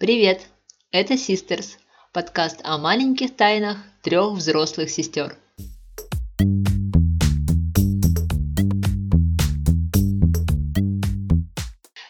Привет! 0.00 0.46
Это 0.92 1.12
Sisters, 1.12 1.72
подкаст 2.14 2.60
о 2.64 2.78
маленьких 2.78 3.36
тайнах 3.36 3.76
трех 4.02 4.32
взрослых 4.32 4.88
сестер. 4.88 5.36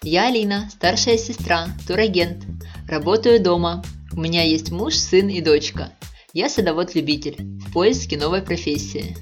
Я 0.04 0.29
Алина, 0.29 0.71
старшая 0.71 1.18
сестра, 1.18 1.66
турагент. 1.88 2.45
Работаю 2.88 3.43
дома. 3.43 3.82
У 4.12 4.20
меня 4.20 4.45
есть 4.45 4.70
муж, 4.70 4.95
сын 4.95 5.27
и 5.27 5.41
дочка. 5.41 5.93
Я 6.32 6.48
садовод-любитель 6.48 7.38
в 7.59 7.72
поиске 7.72 8.16
новой 8.16 8.43
профессии. 8.43 9.16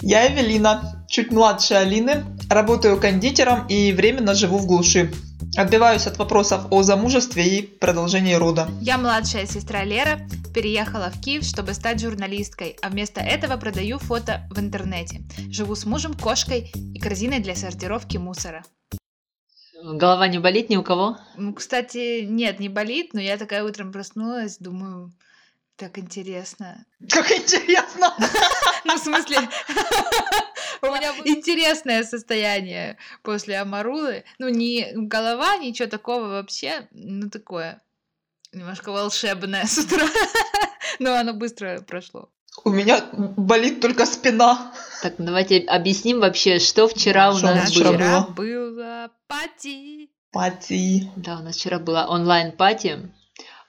Я 0.00 0.32
Эвелина, 0.32 1.04
чуть 1.08 1.32
младше 1.32 1.74
Алины, 1.74 2.24
работаю 2.48 3.00
кондитером 3.00 3.66
и 3.66 3.90
временно 3.90 4.36
живу 4.36 4.58
в 4.58 4.66
глуши. 4.68 5.10
Отбиваюсь 5.56 6.06
от 6.06 6.18
вопросов 6.18 6.66
о 6.70 6.82
замужестве 6.82 7.46
и 7.46 7.62
продолжении 7.62 8.34
рода. 8.34 8.68
Я 8.82 8.98
младшая 8.98 9.46
сестра 9.46 9.84
Лера, 9.84 10.20
переехала 10.54 11.10
в 11.10 11.18
Киев, 11.22 11.44
чтобы 11.44 11.72
стать 11.72 11.98
журналисткой, 11.98 12.76
а 12.82 12.90
вместо 12.90 13.22
этого 13.22 13.56
продаю 13.56 13.98
фото 13.98 14.46
в 14.50 14.58
интернете. 14.58 15.22
Живу 15.50 15.74
с 15.74 15.86
мужем, 15.86 16.12
кошкой 16.12 16.70
и 16.94 16.98
корзиной 16.98 17.40
для 17.40 17.56
сортировки 17.56 18.18
мусора. 18.18 18.64
Голова 19.82 20.28
не 20.28 20.38
болит 20.38 20.68
ни 20.68 20.76
у 20.76 20.82
кого? 20.82 21.16
Ну, 21.38 21.54
кстати, 21.54 22.24
нет, 22.24 22.60
не 22.60 22.68
болит, 22.68 23.14
но 23.14 23.20
я 23.20 23.38
такая 23.38 23.64
утром 23.64 23.92
проснулась, 23.92 24.58
думаю, 24.58 25.14
так 25.76 25.98
интересно. 25.98 26.84
Как 27.10 27.30
интересно! 27.30 28.14
Ну, 28.84 28.94
в 28.94 29.00
смысле, 29.00 29.38
у 30.82 30.86
меня 30.86 31.12
интересное 31.24 32.04
состояние 32.04 32.98
после 33.22 33.58
Амарулы. 33.58 34.24
Ну, 34.38 34.48
не 34.48 34.92
голова, 34.94 35.56
ничего 35.56 35.88
такого 35.88 36.28
вообще, 36.28 36.86
ну, 36.92 37.28
такое 37.28 37.82
немножко 38.52 38.92
волшебное 38.92 39.66
с 39.66 39.78
утра. 39.78 40.06
Но 41.00 41.14
оно 41.14 41.34
быстро 41.34 41.82
прошло. 41.82 42.30
У 42.64 42.70
меня 42.70 43.04
болит 43.12 43.80
только 43.80 44.06
спина. 44.06 44.72
Так, 45.02 45.18
ну 45.18 45.26
давайте 45.26 45.58
объясним 45.58 46.20
вообще, 46.20 46.60
что 46.60 46.86
вчера 46.86 47.30
у 47.30 47.38
нас 47.38 47.74
было. 47.74 47.92
Вчера 47.92 48.20
было 48.28 49.10
пати. 49.26 50.10
Пати. 50.30 51.10
Да, 51.16 51.38
у 51.40 51.42
нас 51.42 51.56
вчера 51.56 51.78
была 51.78 52.06
онлайн-пати 52.06 53.10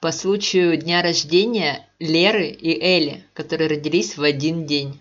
по 0.02 0.12
случаю 0.12 0.78
дня 0.78 1.02
рождения 1.02 1.88
Леры 2.00 2.48
и 2.48 2.72
Эли, 2.80 3.26
которые 3.34 3.70
родились 3.70 4.18
в 4.18 4.24
один 4.24 4.66
день. 4.66 5.00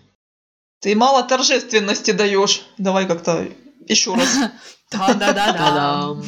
Ты 0.79 0.95
мало 0.95 1.23
торжественности 1.23 2.11
даешь. 2.11 2.65
Давай 2.77 3.07
как-то 3.07 3.47
еще 3.87 4.13
раз. 4.15 4.35
Да-да-да-да. 4.91 5.53
Та-дам! 5.53 6.23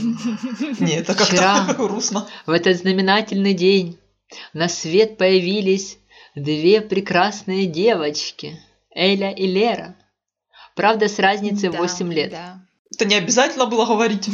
Не, 0.79 0.97
это 0.97 1.15
как-то 1.15 1.73
грустно. 1.77 2.27
В 2.45 2.51
этот 2.51 2.77
знаменательный 2.77 3.53
день 3.53 3.97
на 4.53 4.67
свет 4.67 5.17
появились 5.17 5.97
две 6.35 6.81
прекрасные 6.81 7.65
девочки, 7.67 8.59
Эля 8.93 9.31
и 9.31 9.47
Лера. 9.47 9.95
Правда, 10.75 11.07
с 11.07 11.19
разницей 11.19 11.69
Да, 11.69 11.77
8 11.77 12.13
лет. 12.13 12.31
да. 12.31 12.61
Это 12.93 13.05
не 13.05 13.15
обязательно 13.15 13.65
было 13.65 13.85
говорить. 13.85 14.27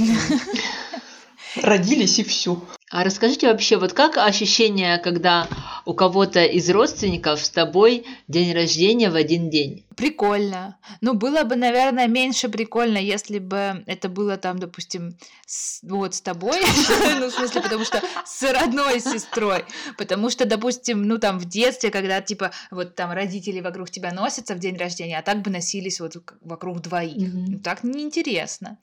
Родились 1.55 2.19
и 2.19 2.23
все. 2.23 2.61
А 2.91 3.03
расскажите 3.03 3.47
вообще, 3.47 3.77
вот 3.77 3.93
как 3.93 4.17
ощущение, 4.17 4.97
когда 4.99 5.47
у 5.85 5.93
кого-то 5.93 6.45
из 6.45 6.69
родственников 6.69 7.43
с 7.43 7.49
тобой 7.49 8.05
день 8.27 8.53
рождения 8.53 9.09
в 9.09 9.15
один 9.15 9.49
день? 9.49 9.84
Прикольно. 9.95 10.77
Ну, 11.01 11.13
было 11.13 11.43
бы, 11.43 11.55
наверное, 11.55 12.07
меньше 12.07 12.49
прикольно, 12.49 12.97
если 12.97 13.39
бы 13.39 13.83
это 13.87 14.09
было 14.09 14.37
там, 14.37 14.59
допустим, 14.59 15.17
с- 15.45 15.81
вот 15.83 16.15
с 16.15 16.21
тобой, 16.21 16.59
ну, 17.19 17.27
в 17.27 17.31
смысле, 17.33 17.61
потому 17.61 17.85
что 17.85 18.01
с 18.25 18.41
родной 18.43 18.99
сестрой, 18.99 19.65
потому 19.97 20.29
что, 20.29 20.45
допустим, 20.45 21.03
ну, 21.03 21.17
там, 21.17 21.39
в 21.39 21.45
детстве, 21.45 21.91
когда, 21.91 22.21
типа, 22.21 22.51
вот 22.71 22.95
там 22.95 23.11
родители 23.11 23.61
вокруг 23.61 23.89
тебя 23.89 24.11
носятся 24.11 24.55
в 24.55 24.59
день 24.59 24.77
рождения, 24.77 25.17
а 25.19 25.21
так 25.21 25.41
бы 25.41 25.49
носились 25.51 25.99
вот 25.99 26.15
вокруг 26.41 26.81
двоих. 26.81 27.33
Ну, 27.33 27.59
так 27.59 27.83
неинтересно. 27.83 28.77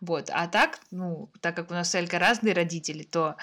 Вот. 0.00 0.30
А 0.32 0.46
так, 0.46 0.80
ну, 0.90 1.30
так 1.40 1.56
как 1.56 1.70
у 1.70 1.74
нас 1.74 1.90
с 1.90 1.94
Элькой 1.94 2.18
разные 2.18 2.54
родители, 2.54 3.02
то 3.02 3.36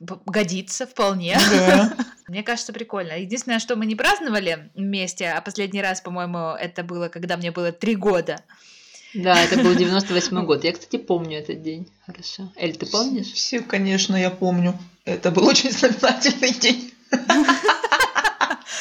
годится 0.00 0.86
вполне. 0.86 1.38
Да. 1.50 1.96
Мне 2.28 2.42
кажется, 2.42 2.72
прикольно. 2.72 3.12
Единственное, 3.12 3.58
что 3.58 3.76
мы 3.76 3.86
не 3.86 3.94
праздновали 3.94 4.70
вместе, 4.74 5.28
а 5.28 5.40
последний 5.40 5.80
раз, 5.80 6.00
по-моему, 6.00 6.54
это 6.54 6.82
было, 6.82 7.08
когда 7.08 7.36
мне 7.36 7.52
было 7.52 7.70
три 7.70 7.94
года. 7.94 8.42
Да, 9.14 9.40
это 9.40 9.62
был 9.62 9.74
98 9.74 10.44
год. 10.44 10.64
Я, 10.64 10.72
кстати, 10.72 10.96
помню 10.96 11.38
этот 11.38 11.62
день. 11.62 11.88
Хорошо. 12.04 12.52
Эль, 12.56 12.76
ты 12.76 12.86
помнишь? 12.86 13.32
Все, 13.32 13.60
конечно, 13.60 14.16
я 14.16 14.30
помню. 14.30 14.78
Это 15.04 15.30
был 15.30 15.46
очень 15.46 15.70
знаменательный 15.70 16.50
день. 16.50 16.92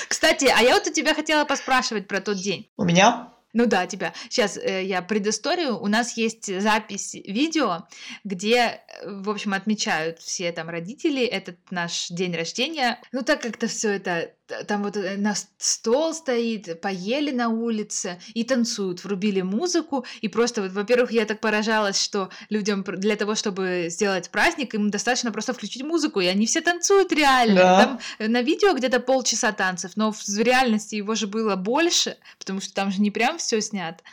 Кстати, 0.07 0.45
а 0.45 0.61
я 0.61 0.73
вот 0.73 0.87
у 0.87 0.91
тебя 0.91 1.13
хотела 1.13 1.45
поспрашивать 1.45 2.07
про 2.07 2.19
тот 2.19 2.37
день. 2.37 2.67
У 2.77 2.83
меня 2.83 3.29
Ну 3.55 3.67
да, 3.67 3.87
тебя. 3.87 4.13
Сейчас 4.29 4.57
я 4.61 5.01
предысторию. 5.01 5.79
У 5.79 5.87
нас 5.87 6.17
есть 6.17 6.61
запись 6.61 7.13
видео, 7.13 7.87
где, 8.25 8.57
э, 8.57 9.21
в 9.21 9.29
общем, 9.29 9.53
отмечают 9.53 10.19
все 10.19 10.51
там 10.51 10.67
родители 10.67 11.25
этот 11.25 11.57
наш 11.71 12.09
день 12.09 12.35
рождения. 12.35 12.99
Ну 13.13 13.21
так 13.21 13.41
как-то 13.41 13.67
все 13.67 13.91
это 13.91 14.34
там 14.67 14.83
вот 14.83 14.97
э, 14.97 15.17
на 15.17 15.33
стол 15.57 16.13
стоит, 16.13 16.81
поели 16.81 17.31
на 17.31 17.49
улице 17.49 18.19
и 18.33 18.43
танцуют, 18.43 19.03
врубили 19.03 19.41
музыку 19.41 20.05
и 20.21 20.27
просто 20.27 20.61
вот, 20.61 20.71
во-первых, 20.71 21.11
я 21.11 21.25
так 21.25 21.39
поражалась, 21.39 22.01
что 22.01 22.29
людям 22.49 22.83
для 22.83 23.15
того, 23.15 23.35
чтобы 23.35 23.87
сделать 23.89 24.29
праздник, 24.29 24.75
им 24.75 24.89
достаточно 24.89 25.31
просто 25.31 25.53
включить 25.53 25.83
музыку, 25.83 26.19
и 26.19 26.27
они 26.27 26.45
все 26.45 26.61
танцуют 26.61 27.11
реально. 27.11 27.55
Да. 27.55 27.85
Там 27.85 27.99
э, 28.19 28.27
на 28.27 28.41
видео 28.41 28.73
где-то 28.73 28.99
полчаса 28.99 29.51
танцев, 29.51 29.91
но 29.95 30.11
в 30.11 30.39
реальности 30.39 30.95
его 30.95 31.15
же 31.15 31.27
было 31.27 31.55
больше, 31.55 32.17
потому 32.37 32.61
что 32.61 32.73
там 32.73 32.91
же 32.91 33.01
не 33.01 33.11
прям 33.11 33.37
все 33.37 33.61
снято. 33.61 34.03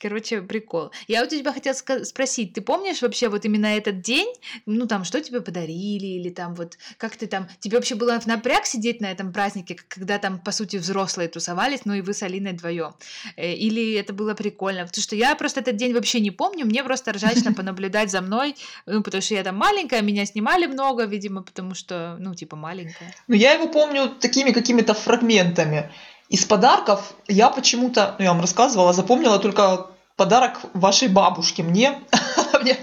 Короче, 0.00 0.42
прикол. 0.42 0.90
Я 1.08 1.20
вот 1.20 1.32
у 1.32 1.36
тебя 1.36 1.52
хотела 1.52 1.74
спросить, 2.04 2.54
ты 2.54 2.60
помнишь 2.60 3.02
вообще 3.02 3.28
вот 3.28 3.44
именно 3.44 3.66
этот 3.66 4.00
день, 4.00 4.32
ну 4.64 4.86
там, 4.86 5.04
что 5.04 5.20
тебе 5.20 5.40
подарили, 5.40 6.06
или 6.06 6.30
там 6.30 6.54
вот, 6.54 6.78
как 6.96 7.16
ты 7.16 7.26
там, 7.26 7.48
тебе 7.60 7.76
вообще 7.76 7.94
было 7.94 8.18
в 8.20 8.26
напряг 8.26 8.66
сидеть 8.66 9.00
на 9.00 9.10
этом 9.10 9.32
празднике, 9.32 9.65
к- 9.74 9.88
когда 9.88 10.18
там, 10.18 10.38
по 10.38 10.52
сути, 10.52 10.76
взрослые 10.76 11.28
тусовались, 11.28 11.80
ну 11.84 11.94
и 11.94 12.00
вы 12.00 12.12
с 12.14 12.22
Алиной 12.22 12.52
вдвоем? 12.52 12.94
Или 13.36 13.94
это 13.94 14.12
было 14.12 14.34
прикольно? 14.34 14.86
Потому 14.86 15.02
что 15.02 15.16
я 15.16 15.34
просто 15.34 15.60
этот 15.60 15.76
день 15.76 15.92
вообще 15.94 16.20
не 16.20 16.30
помню, 16.30 16.66
мне 16.66 16.82
просто 16.84 17.12
ржачно 17.12 17.52
понаблюдать 17.54 18.10
за 18.10 18.20
мной, 18.20 18.56
ну, 18.86 19.02
потому 19.02 19.22
что 19.22 19.34
я 19.34 19.42
там 19.42 19.56
маленькая, 19.56 20.02
меня 20.02 20.26
снимали 20.26 20.66
много, 20.66 21.04
видимо, 21.04 21.42
потому 21.42 21.74
что, 21.74 22.16
ну, 22.18 22.34
типа, 22.34 22.56
маленькая. 22.56 23.14
Но 23.28 23.34
я 23.34 23.52
его 23.52 23.68
помню 23.68 24.08
такими 24.08 24.52
какими-то 24.52 24.94
фрагментами. 24.94 25.90
Из 26.28 26.44
подарков 26.44 27.14
я 27.28 27.50
почему-то, 27.50 28.16
ну 28.18 28.24
я 28.24 28.32
вам 28.32 28.40
рассказывала, 28.40 28.92
запомнила 28.92 29.38
только 29.38 29.86
подарок 30.16 30.60
вашей 30.74 31.08
бабушке. 31.08 31.62
Мне, 31.62 32.00
мне 32.62 32.76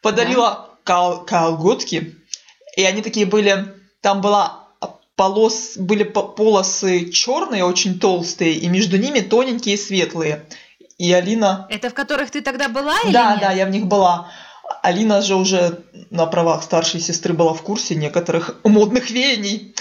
подарила 0.00 0.70
кол- 0.84 1.24
колготки, 1.24 2.16
и 2.76 2.84
они 2.84 3.02
такие 3.02 3.26
были, 3.26 3.66
там 4.00 4.20
была 4.20 4.61
полос, 5.16 5.76
были 5.76 6.04
по- 6.04 6.22
полосы 6.22 7.10
черные, 7.10 7.64
очень 7.64 7.98
толстые, 7.98 8.54
и 8.54 8.68
между 8.68 8.96
ними 8.98 9.20
тоненькие 9.20 9.76
светлые. 9.76 10.46
И 10.98 11.12
Алина... 11.12 11.66
Это 11.70 11.90
в 11.90 11.94
которых 11.94 12.30
ты 12.30 12.40
тогда 12.42 12.68
была 12.68 12.98
или 13.04 13.12
Да, 13.12 13.32
нет? 13.32 13.40
да, 13.40 13.52
я 13.52 13.66
в 13.66 13.70
них 13.70 13.86
была. 13.86 14.30
Алина 14.82 15.20
же 15.20 15.34
уже 15.34 15.80
на 16.10 16.26
правах 16.26 16.62
старшей 16.62 17.00
сестры 17.00 17.34
была 17.34 17.52
в 17.54 17.62
курсе 17.62 17.94
некоторых 17.94 18.56
модных 18.64 19.10
веяний. 19.10 19.74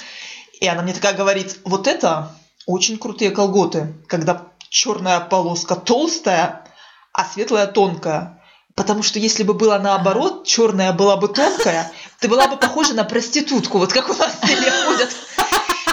И 0.59 0.67
она 0.67 0.81
мне 0.83 0.93
такая 0.93 1.13
говорит, 1.13 1.59
вот 1.63 1.87
это 1.87 2.35
очень 2.65 2.97
крутые 2.97 3.31
колготы, 3.31 3.93
когда 4.07 4.47
черная 4.69 5.19
полоска 5.19 5.75
толстая, 5.75 6.65
а 7.13 7.25
светлая 7.25 7.67
тонкая. 7.67 8.40
Потому 8.81 9.03
что 9.03 9.19
если 9.19 9.43
бы 9.43 9.53
было 9.53 9.77
наоборот, 9.77 10.43
черная 10.43 10.91
была 10.91 11.15
бы 11.15 11.27
тонкая, 11.27 11.91
ты 12.19 12.27
была 12.27 12.47
бы 12.47 12.57
похожа 12.57 12.95
на 12.95 13.03
проститутку, 13.03 13.77
вот 13.77 13.93
как 13.93 14.09
у 14.09 14.13
нас 14.15 14.35
в 14.41 14.47
селе 14.47 14.71
ходят. 14.71 15.09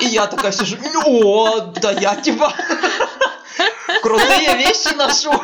И 0.01 0.07
я 0.07 0.27
такая 0.27 0.53
сижу, 0.53 0.79
о, 1.05 1.61
да 1.83 1.93
я 1.93 2.17
типа 2.17 2.51
крутые 4.01 4.57
вещи 4.57 4.95
ношу. 4.97 5.39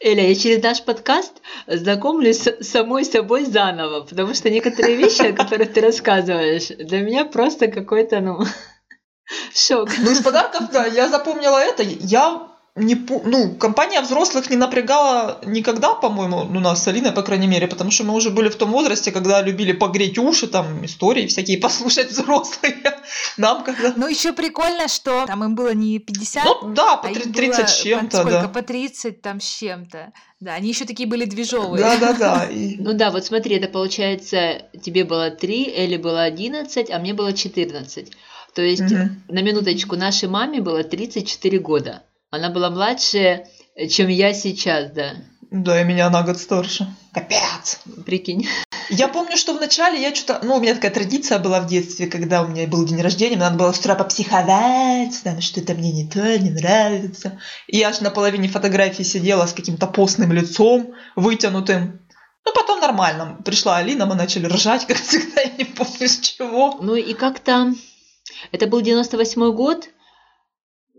Эля, 0.00 0.28
я 0.28 0.34
через 0.34 0.60
наш 0.64 0.82
подкаст 0.82 1.34
знакомлюсь 1.68 2.44
с 2.44 2.68
самой 2.68 3.04
собой 3.04 3.44
заново, 3.44 4.00
потому 4.00 4.34
что 4.34 4.50
некоторые 4.50 4.96
вещи, 4.96 5.26
о 5.28 5.32
которых 5.32 5.72
ты 5.74 5.80
рассказываешь, 5.80 6.76
для 6.76 7.02
меня 7.02 7.24
просто 7.24 7.68
какой-то, 7.68 8.18
ну, 8.18 8.40
шок. 9.54 9.90
Ну, 9.96 10.10
из 10.10 10.22
подарков, 10.22 10.72
да, 10.72 10.86
я 10.86 11.08
запомнила 11.08 11.58
это. 11.58 11.84
Я 11.84 12.48
не, 12.78 12.94
ну, 13.24 13.54
компания 13.54 14.00
взрослых 14.00 14.50
не 14.50 14.56
напрягала 14.56 15.38
никогда, 15.44 15.94
по-моему, 15.94 16.44
ну, 16.44 16.60
нас 16.60 16.82
с 16.82 16.88
Алиной, 16.88 17.12
по 17.12 17.22
крайней 17.22 17.46
мере, 17.46 17.66
потому 17.66 17.90
что 17.90 18.04
мы 18.04 18.14
уже 18.14 18.30
были 18.30 18.48
в 18.48 18.56
том 18.56 18.70
возрасте, 18.70 19.12
когда 19.12 19.42
любили 19.42 19.72
погреть 19.72 20.18
уши, 20.18 20.46
там, 20.46 20.84
истории 20.84 21.26
всякие 21.26 21.58
послушать 21.66 22.10
взрослые. 22.10 22.76
Нам 23.36 23.64
когда... 23.64 23.92
Ну, 23.96 24.06
еще 24.08 24.32
прикольно, 24.32 24.88
что 24.88 25.26
там 25.26 25.44
им 25.44 25.54
было 25.54 25.74
не 25.74 25.98
50, 25.98 26.44
Ну, 26.44 26.74
да, 26.74 26.96
по 26.96 27.08
а 27.08 27.10
им 27.10 27.32
30 27.32 27.56
было 27.58 27.66
с 27.66 27.80
чем-то, 27.82 28.16
сколько? 28.20 28.30
да. 28.42 28.48
По 28.48 28.62
30 28.62 29.22
там 29.22 29.40
с 29.40 29.44
чем-то. 29.58 30.12
Да, 30.40 30.54
они 30.54 30.68
еще 30.68 30.84
такие 30.84 31.08
были 31.08 31.24
движовые. 31.24 31.82
Да-да-да. 31.82 32.44
и- 32.50 32.76
Ну 32.78 32.92
да, 32.92 33.10
вот 33.10 33.24
смотри, 33.26 33.56
это 33.56 33.68
получается, 33.68 34.62
тебе 34.82 35.04
было 35.04 35.30
3, 35.30 35.74
Элли 35.76 35.96
было 35.96 36.22
11, 36.22 36.90
а 36.90 36.98
мне 36.98 37.12
было 37.14 37.32
14. 37.32 38.12
То 38.54 38.62
есть, 38.62 38.82
Мгм. 38.82 39.22
на 39.28 39.42
минуточку, 39.42 39.96
нашей 39.96 40.28
маме 40.28 40.60
было 40.60 40.82
34 40.82 41.58
года. 41.58 42.02
Она 42.30 42.50
была 42.50 42.68
младше, 42.70 43.46
чем 43.88 44.08
я 44.08 44.34
сейчас, 44.34 44.90
да. 44.90 45.14
Да, 45.50 45.80
и 45.80 45.84
меня 45.84 46.10
на 46.10 46.22
год 46.22 46.38
старше. 46.38 46.94
Капец. 47.12 47.80
Прикинь. 48.04 48.46
Я 48.90 49.08
помню, 49.08 49.38
что 49.38 49.54
вначале 49.54 50.00
я 50.00 50.14
что-то... 50.14 50.44
Ну, 50.44 50.56
у 50.56 50.60
меня 50.60 50.74
такая 50.74 50.90
традиция 50.90 51.38
была 51.38 51.60
в 51.60 51.66
детстве, 51.66 52.06
когда 52.06 52.42
у 52.42 52.48
меня 52.48 52.66
был 52.66 52.84
день 52.84 53.00
рождения, 53.00 53.36
мне 53.36 53.44
надо 53.44 53.56
было 53.56 53.72
с 53.72 53.78
утра 53.78 53.94
попсиховать, 53.94 55.22
там, 55.24 55.40
что-то 55.40 55.74
мне 55.74 55.90
не 55.90 56.06
то, 56.06 56.38
не 56.38 56.50
нравится. 56.50 57.40
И 57.66 57.78
я 57.78 57.88
аж 57.88 58.00
на 58.00 58.10
половине 58.10 58.48
фотографии 58.48 59.02
сидела 59.04 59.46
с 59.46 59.54
каким-то 59.54 59.86
постным 59.86 60.32
лицом, 60.32 60.94
вытянутым. 61.16 62.00
Ну, 62.44 62.52
потом 62.54 62.80
нормально. 62.80 63.40
Пришла 63.42 63.78
Алина, 63.78 64.04
мы 64.04 64.16
начали 64.16 64.46
ржать, 64.46 64.86
как 64.88 64.98
всегда, 64.98 65.40
я 65.40 65.50
не 65.56 65.64
помню 65.64 66.08
с 66.08 66.18
чего. 66.20 66.78
Ну 66.82 66.94
и 66.94 67.14
как-то... 67.14 67.72
Это 68.52 68.66
был 68.66 68.82
98 68.82 69.52
год, 69.52 69.88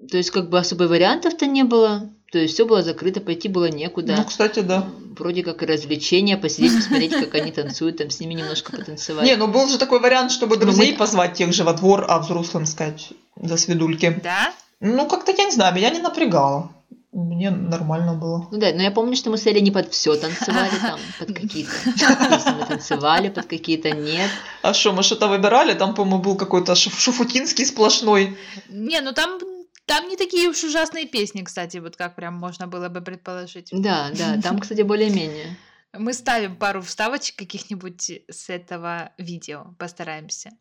то 0.08 0.18
есть 0.18 0.32
как 0.32 0.50
бы 0.50 0.60
особо 0.60 0.84
вариантов-то 0.84 1.46
не 1.46 1.64
было. 1.64 2.10
То 2.32 2.38
есть 2.38 2.54
все 2.54 2.66
было 2.66 2.84
закрыто, 2.84 3.22
пойти 3.22 3.48
было 3.48 3.70
некуда. 3.70 4.16
Ну, 4.16 4.24
кстати, 4.24 4.60
да. 4.60 4.88
Вроде 5.18 5.44
как 5.44 5.64
и 5.64 5.66
развлечения, 5.66 6.38
посидеть, 6.38 6.76
посмотреть, 6.76 7.12
как 7.12 7.34
они 7.34 7.52
танцуют, 7.52 7.98
там 7.98 8.12
с 8.12 8.20
ними 8.20 8.36
немножко 8.36 8.72
потанцевать. 8.72 9.26
Не, 9.26 9.36
ну 9.36 9.48
был 9.48 9.68
же 9.68 9.80
такой 9.80 10.00
вариант, 10.00 10.32
чтобы 10.32 10.58
друзей 10.58 10.94
позвать 10.94 11.34
тех 11.34 11.52
же 11.54 11.64
во 11.64 11.74
двор, 11.74 12.06
а 12.08 12.20
взрослым 12.20 12.68
сказать 12.68 13.10
до 13.36 13.58
свидульки. 13.58 14.20
Да? 14.24 14.54
Ну, 14.80 15.08
как-то, 15.08 15.32
я 15.32 15.46
не 15.46 15.52
знаю, 15.52 15.76
меня 15.76 15.90
не 15.90 16.00
напрягало. 16.00 16.72
Мне 17.12 17.50
нормально 17.50 18.14
было. 18.14 18.48
Ну 18.52 18.60
да, 18.60 18.72
но 18.72 18.84
я 18.84 18.92
помню, 18.92 19.16
что 19.16 19.32
мы 19.32 19.38
с 19.40 19.48
Элей 19.48 19.62
не 19.62 19.72
под 19.72 19.92
все 19.92 20.16
танцевали, 20.16 20.70
там, 20.80 21.00
под 21.18 21.36
какие-то 21.36 21.72
песни 21.86 22.52
мы 22.60 22.66
танцевали, 22.68 23.30
под 23.30 23.48
какие-то 23.48 23.90
нет. 23.90 24.30
А 24.62 24.76
что, 24.76 24.94
мы 24.94 25.02
что-то 25.02 25.28
выбирали? 25.28 25.74
Там, 25.74 25.96
по-моему, 25.96 26.22
был 26.22 26.36
какой-то 26.36 26.74
шуф- 26.74 27.00
шуфутинский 27.00 27.66
сплошной. 27.66 28.38
Не, 28.70 29.02
ну 29.02 29.12
там, 29.14 29.40
там 29.90 30.08
не 30.08 30.16
такие 30.16 30.48
уж 30.48 30.64
ужасные 30.64 31.08
песни, 31.08 31.42
кстати, 31.42 31.78
вот 31.78 31.96
как 31.96 32.16
прям 32.16 32.36
можно 32.36 32.68
было 32.68 32.90
бы 32.90 33.02
предположить. 33.02 33.70
Да, 33.72 34.12
да, 34.16 34.40
там, 34.40 34.60
кстати, 34.60 34.84
более-менее. 34.84 35.58
Мы 35.98 36.14
ставим 36.14 36.56
пару 36.56 36.84
вставочек 36.84 37.36
каких-нибудь 37.36 38.22
с 38.30 38.50
этого 38.50 39.10
видео, 39.18 39.74
постараемся. 39.80 40.52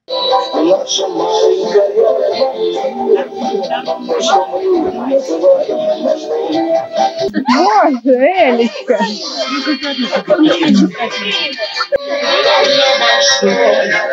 Боже, 7.55 8.15
Элечка. 8.17 8.99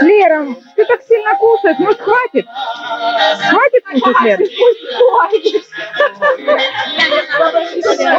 Лера, 0.02 0.56
ты 0.76 0.86
так 0.86 1.02
сильно 1.08 1.38
кушаешь, 1.38 1.80
может 1.80 2.02
хватит? 2.02 2.46
Хватит 3.50 3.84
кушать, 3.86 4.22
Лера? 4.22 4.44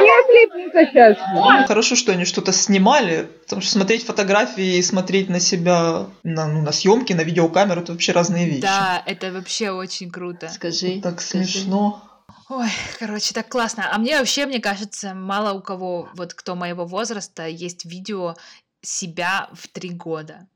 Не 0.00 0.10
ослипнется 0.20 0.86
сейчас. 0.86 1.66
Хорошо, 1.68 1.94
что 1.94 2.12
они 2.12 2.24
что-то 2.24 2.52
снимали, 2.86 3.28
потому 3.42 3.62
что 3.62 3.72
смотреть 3.72 4.04
фотографии 4.04 4.76
и 4.76 4.82
смотреть 4.82 5.28
на 5.28 5.40
себя 5.40 6.06
на, 6.22 6.46
ну, 6.46 6.62
на 6.62 6.72
съемки, 6.72 7.12
на 7.12 7.22
видеокамеру, 7.22 7.80
это 7.80 7.92
вообще 7.92 8.12
разные 8.12 8.46
вещи. 8.46 8.62
Да, 8.62 9.02
это 9.04 9.32
вообще 9.32 9.70
очень 9.70 10.10
круто. 10.10 10.48
Скажи. 10.48 11.00
Так 11.00 11.20
скажи. 11.20 11.46
смешно. 11.46 12.02
Ой, 12.48 12.68
короче, 12.98 13.34
так 13.34 13.48
классно. 13.48 13.92
А 13.92 13.98
мне 13.98 14.18
вообще, 14.18 14.46
мне 14.46 14.60
кажется, 14.60 15.14
мало 15.14 15.52
у 15.52 15.60
кого, 15.60 16.08
вот 16.14 16.34
кто 16.34 16.54
моего 16.54 16.84
возраста, 16.84 17.46
есть 17.46 17.84
видео 17.84 18.36
себя 18.82 19.50
в 19.52 19.66
три 19.68 19.90
года. 19.90 20.46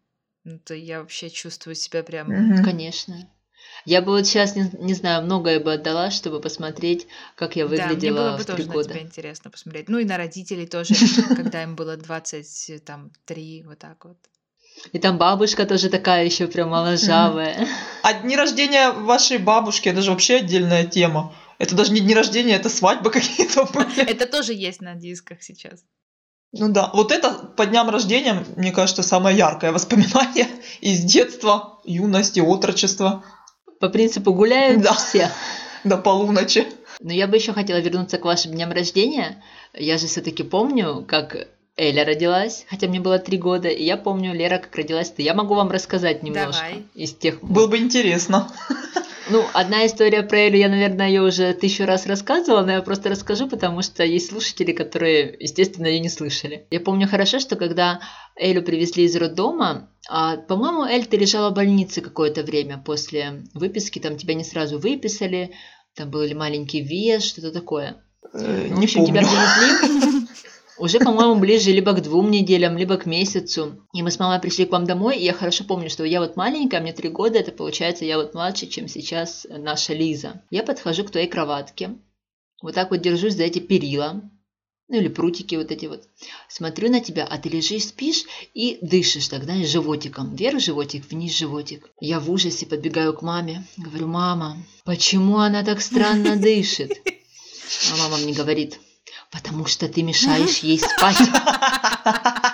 Ну, 0.44 0.58
то 0.58 0.74
я 0.74 1.00
вообще 1.00 1.30
чувствую 1.30 1.74
себя 1.74 2.02
прям... 2.02 2.28
Мгм. 2.28 2.64
Конечно. 2.64 3.28
Я 3.84 4.02
бы 4.02 4.12
вот 4.12 4.26
сейчас, 4.26 4.56
не, 4.56 4.70
не 4.78 4.94
знаю, 4.94 5.22
многое 5.22 5.60
бы 5.60 5.72
отдала, 5.72 6.10
чтобы 6.10 6.40
посмотреть, 6.40 7.06
как 7.34 7.56
я 7.56 7.66
Да, 7.66 7.70
мне 7.70 7.82
было 7.82 7.88
выглядела 7.88 8.36
бы 8.36 8.42
в 8.42 8.46
три 8.46 8.56
тоже 8.56 8.68
на 8.68 8.72
года. 8.74 8.88
тебя 8.90 9.02
интересно 9.02 9.50
посмотреть. 9.50 9.88
Ну 9.88 9.98
и 9.98 10.04
на 10.04 10.16
родителей 10.16 10.66
тоже, 10.66 10.94
когда 11.36 11.62
им 11.62 11.76
было 11.76 11.96
23, 11.96 13.64
вот 13.66 13.78
так 13.78 14.04
вот. 14.04 14.16
И 14.92 14.98
там 14.98 15.18
бабушка 15.18 15.66
тоже 15.66 15.88
такая 15.88 16.24
еще 16.24 16.46
прям 16.46 16.70
моложавая. 16.70 17.66
А 18.02 18.14
дни 18.14 18.36
рождения 18.36 18.92
вашей 18.92 19.38
бабушки, 19.38 19.88
это 19.88 20.00
же 20.02 20.10
вообще 20.10 20.36
отдельная 20.36 20.86
тема. 20.86 21.34
Это 21.58 21.74
даже 21.74 21.92
не 21.92 22.00
дни 22.00 22.14
рождения, 22.14 22.54
это 22.54 22.68
свадьбы 22.70 23.10
какие-то 23.12 23.64
были. 23.66 24.04
Это 24.04 24.26
тоже 24.26 24.54
есть 24.54 24.80
на 24.80 24.94
дисках 24.94 25.42
сейчас. 25.42 25.84
Ну 26.52 26.68
да, 26.72 26.90
вот 26.92 27.12
это 27.12 27.30
по 27.56 27.64
дням 27.64 27.90
рождения, 27.90 28.44
мне 28.56 28.72
кажется, 28.72 29.02
самое 29.02 29.36
яркое 29.36 29.70
воспоминание 29.70 30.48
из 30.80 31.00
детства, 31.00 31.78
юности, 31.84 32.40
отрочества 32.40 33.24
По 33.80 33.88
принципу 33.88 34.32
гуляют 34.32 34.82
Да. 34.82 34.92
все. 34.94 35.30
до 35.82 35.96
полуночи. 35.96 36.66
Но 37.00 37.12
я 37.12 37.26
бы 37.26 37.36
еще 37.36 37.54
хотела 37.54 37.78
вернуться 37.78 38.18
к 38.18 38.24
вашим 38.26 38.52
дням 38.52 38.70
рождения. 38.70 39.42
Я 39.72 39.96
же 39.96 40.06
все-таки 40.06 40.42
помню, 40.42 41.02
как 41.08 41.48
Эля 41.78 42.04
родилась, 42.04 42.66
хотя 42.68 42.88
мне 42.88 43.00
было 43.00 43.18
три 43.18 43.38
года, 43.38 43.68
и 43.68 43.82
я 43.82 43.96
помню, 43.96 44.34
Лера, 44.34 44.58
как 44.58 44.76
родилась 44.76 45.08
ты. 45.08 45.22
Я 45.22 45.32
могу 45.32 45.54
вам 45.54 45.70
рассказать 45.70 46.22
немножко 46.22 46.62
Давай. 46.62 46.84
из 46.94 47.14
тех... 47.14 47.42
Было 47.42 47.68
бы 47.68 47.78
интересно. 47.78 48.52
Ну, 49.30 49.44
одна 49.54 49.86
история 49.86 50.22
про 50.22 50.38
Элю, 50.48 50.58
я, 50.58 50.68
наверное, 50.68 51.08
ее 51.08 51.22
уже 51.22 51.52
тысячу 51.54 51.84
раз 51.84 52.06
рассказывала, 52.06 52.62
но 52.62 52.72
я 52.72 52.82
просто 52.82 53.08
расскажу, 53.10 53.48
потому 53.48 53.80
что 53.82 54.02
есть 54.04 54.30
слушатели, 54.30 54.72
которые, 54.72 55.36
естественно, 55.38 55.86
ее 55.86 56.00
не 56.00 56.08
слышали. 56.08 56.66
Я 56.70 56.80
помню 56.80 57.06
хорошо, 57.08 57.38
что 57.38 57.54
когда 57.56 58.00
Элю 58.36 58.62
привезли 58.62 59.04
из 59.04 59.14
роддома, 59.14 59.88
а, 60.08 60.36
по-моему, 60.36 60.82
Эль, 60.84 61.06
ты 61.06 61.16
лежала 61.16 61.50
в 61.50 61.54
больнице 61.54 62.00
какое-то 62.00 62.42
время 62.42 62.82
после 62.84 63.44
выписки, 63.54 63.98
там 64.00 64.16
тебя 64.16 64.34
не 64.34 64.44
сразу 64.44 64.78
выписали, 64.78 65.52
там 65.94 66.10
был 66.10 66.22
ли 66.22 66.34
маленький 66.34 66.80
вес, 66.80 67.22
что-то 67.24 67.52
такое. 67.52 68.02
Э, 68.34 68.66
Ну, 68.68 68.74
в 68.76 68.78
Не 68.80 68.84
общем, 68.86 69.06
тебя 69.06 69.22
помню. 69.22 69.36
привезли 69.80 70.26
уже, 70.80 70.98
по-моему, 70.98 71.36
ближе 71.38 71.70
либо 71.70 71.92
к 71.92 72.02
двум 72.02 72.30
неделям, 72.30 72.76
либо 72.76 72.96
к 72.96 73.06
месяцу. 73.06 73.86
И 73.92 74.02
мы 74.02 74.10
с 74.10 74.18
мамой 74.18 74.40
пришли 74.40 74.64
к 74.64 74.72
вам 74.72 74.86
домой, 74.86 75.18
и 75.18 75.24
я 75.24 75.32
хорошо 75.32 75.64
помню, 75.64 75.90
что 75.90 76.04
я 76.04 76.20
вот 76.20 76.36
маленькая, 76.36 76.80
мне 76.80 76.92
три 76.92 77.08
года, 77.08 77.38
это 77.38 77.52
получается, 77.52 78.04
я 78.04 78.16
вот 78.16 78.34
младше, 78.34 78.66
чем 78.66 78.88
сейчас 78.88 79.46
наша 79.48 79.92
Лиза. 79.94 80.42
Я 80.50 80.62
подхожу 80.62 81.04
к 81.04 81.10
твоей 81.10 81.28
кроватке, 81.28 81.90
вот 82.62 82.74
так 82.74 82.90
вот 82.90 83.00
держусь 83.00 83.34
за 83.34 83.44
эти 83.44 83.58
перила, 83.58 84.22
ну 84.88 84.96
или 84.96 85.08
прутики 85.08 85.54
вот 85.54 85.70
эти 85.70 85.86
вот. 85.86 86.08
Смотрю 86.48 86.90
на 86.90 87.00
тебя, 87.00 87.24
а 87.24 87.38
ты 87.38 87.48
лежишь, 87.48 87.84
спишь 87.84 88.24
и 88.54 88.78
дышишь 88.82 89.28
тогда 89.28 89.54
животиком. 89.62 90.34
Вверх 90.34 90.60
животик, 90.60 91.08
вниз 91.08 91.36
животик. 91.36 91.88
Я 92.00 92.18
в 92.18 92.30
ужасе 92.30 92.66
подбегаю 92.66 93.12
к 93.12 93.22
маме, 93.22 93.64
говорю, 93.76 94.08
мама, 94.08 94.56
почему 94.84 95.38
она 95.38 95.62
так 95.62 95.80
странно 95.80 96.36
дышит? 96.36 96.92
А 97.92 97.96
мама 97.98 98.16
мне 98.16 98.32
говорит, 98.32 98.80
потому 99.30 99.66
что 99.66 99.88
ты 99.88 100.02
мешаешь 100.02 100.58
ей 100.58 100.78
спать. 100.78 101.18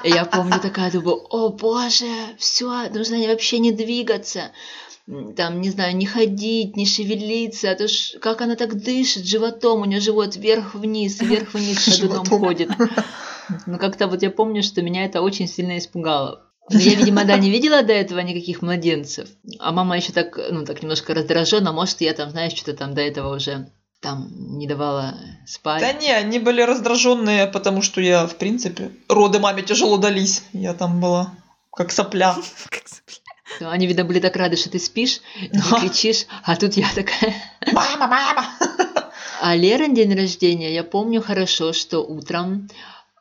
Я 0.04 0.24
помню 0.24 0.60
такая, 0.60 0.90
думаю, 0.90 1.26
о 1.30 1.48
боже, 1.50 2.06
все, 2.38 2.88
нужно 2.90 3.18
вообще 3.26 3.58
не 3.58 3.72
двигаться. 3.72 4.52
Там, 5.36 5.60
не 5.60 5.70
знаю, 5.70 5.96
не 5.96 6.04
ходить, 6.04 6.76
не 6.76 6.84
шевелиться, 6.84 7.70
а 7.70 7.76
то 7.76 7.86
ж 7.86 8.18
как 8.20 8.40
она 8.40 8.56
так 8.56 8.74
дышит 8.82 9.24
животом, 9.24 9.82
у 9.82 9.84
нее 9.84 10.00
живот 10.00 10.34
вверх-вниз, 10.34 11.20
вверх-вниз 11.20 11.84
ходуном 11.84 12.26
ходит. 12.26 12.70
Ну, 13.66 13.78
как-то 13.78 14.08
вот 14.08 14.22
я 14.22 14.30
помню, 14.30 14.64
что 14.64 14.82
меня 14.82 15.04
это 15.04 15.22
очень 15.22 15.46
сильно 15.46 15.78
испугало. 15.78 16.42
Но 16.68 16.80
я, 16.80 16.96
видимо, 16.96 17.24
да, 17.24 17.38
не 17.38 17.50
видела 17.50 17.84
до 17.84 17.92
этого 17.92 18.18
никаких 18.18 18.60
младенцев. 18.60 19.28
А 19.60 19.70
мама 19.70 19.96
еще 19.96 20.12
так, 20.12 20.36
ну, 20.50 20.64
так 20.64 20.82
немножко 20.82 21.14
раздражена. 21.14 21.72
Может, 21.72 22.00
я 22.00 22.12
там, 22.12 22.30
знаешь, 22.30 22.54
что-то 22.54 22.76
там 22.78 22.94
до 22.94 23.02
этого 23.02 23.36
уже 23.36 23.70
там 24.06 24.28
не 24.56 24.68
давала 24.68 25.16
спать. 25.46 25.80
Да 25.80 25.92
не, 25.92 26.12
они 26.12 26.38
были 26.38 26.62
раздраженные, 26.62 27.48
потому 27.48 27.82
что 27.82 28.00
я, 28.00 28.28
в 28.28 28.36
принципе, 28.36 28.92
роды 29.08 29.40
маме 29.40 29.62
тяжело 29.62 29.96
дались. 29.96 30.44
Я 30.52 30.74
там 30.74 31.00
была 31.00 31.32
как 31.72 31.90
сопля. 31.90 32.36
Как 32.70 32.86
сопля. 32.86 33.16
Ну, 33.60 33.68
Они, 33.68 33.86
видно, 33.88 34.04
были 34.04 34.20
так 34.20 34.36
рады, 34.36 34.56
что 34.56 34.70
ты 34.70 34.78
спишь, 34.78 35.20
ты 35.40 35.60
кричишь, 35.80 36.26
а 36.44 36.54
тут 36.54 36.74
я 36.74 36.86
такая... 36.94 37.34
Мама, 37.72 38.06
мама! 38.06 38.44
А 39.40 39.54
Лерин 39.54 39.92
день 39.94 40.14
рождения, 40.14 40.72
я 40.72 40.82
помню 40.82 41.20
хорошо, 41.20 41.72
что 41.72 42.00
утром 42.00 42.68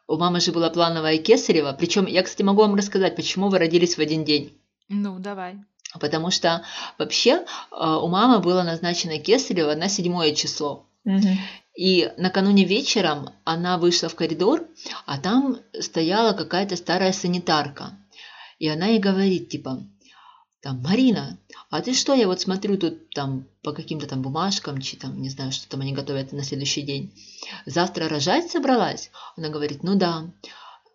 у 0.08 0.18
мамы 0.18 0.40
же 0.40 0.52
была 0.52 0.70
плановая 0.70 1.18
кесарева. 1.18 1.76
Причем 1.78 2.06
я, 2.06 2.24
кстати, 2.24 2.44
могу 2.44 2.62
вам 2.62 2.76
рассказать, 2.76 3.16
почему 3.16 3.50
вы 3.50 3.60
родились 3.60 3.98
в 3.98 4.00
один 4.00 4.24
день. 4.24 4.58
Ну, 4.88 5.20
давай. 5.20 5.58
Потому 6.00 6.32
что 6.32 6.64
вообще 6.98 7.32
э, 7.32 7.46
у 7.72 8.08
мамы 8.08 8.40
было 8.40 8.64
назначено 8.64 9.18
кесарево 9.20 9.76
на 9.76 9.90
седьмое 9.90 10.34
число. 10.34 10.86
Мгм. 11.04 11.38
И 11.76 12.12
накануне 12.18 12.64
вечером 12.64 13.30
она 13.44 13.78
вышла 13.78 14.10
в 14.10 14.16
коридор, 14.16 14.66
а 15.06 15.18
там 15.18 15.58
стояла 15.80 16.34
какая-то 16.34 16.78
старая 16.78 17.12
санитарка. 17.12 17.98
И 18.60 18.68
она 18.68 18.88
ей 18.88 19.00
говорит, 19.00 19.50
типа, 19.50 19.84
там, 20.62 20.82
Марина, 20.82 21.38
а 21.70 21.82
ты 21.82 21.94
что, 21.94 22.14
я 22.14 22.28
вот 22.28 22.42
смотрю 22.42 22.78
тут 22.78 23.10
там 23.12 23.46
по 23.62 23.72
каким-то 23.72 24.08
там 24.08 24.22
бумажкам, 24.22 24.82
чи 24.82 24.98
там, 24.98 25.22
не 25.22 25.30
знаю, 25.30 25.52
что 25.52 25.68
там 25.68 25.82
они 25.82 25.94
готовят 25.94 26.32
на 26.32 26.44
следующий 26.44 26.82
день. 26.82 27.14
Завтра 27.66 28.08
рожать 28.08 28.50
собралась? 28.50 29.12
Она 29.36 29.50
говорит, 29.50 29.84
ну 29.84 29.96
да. 29.96 30.26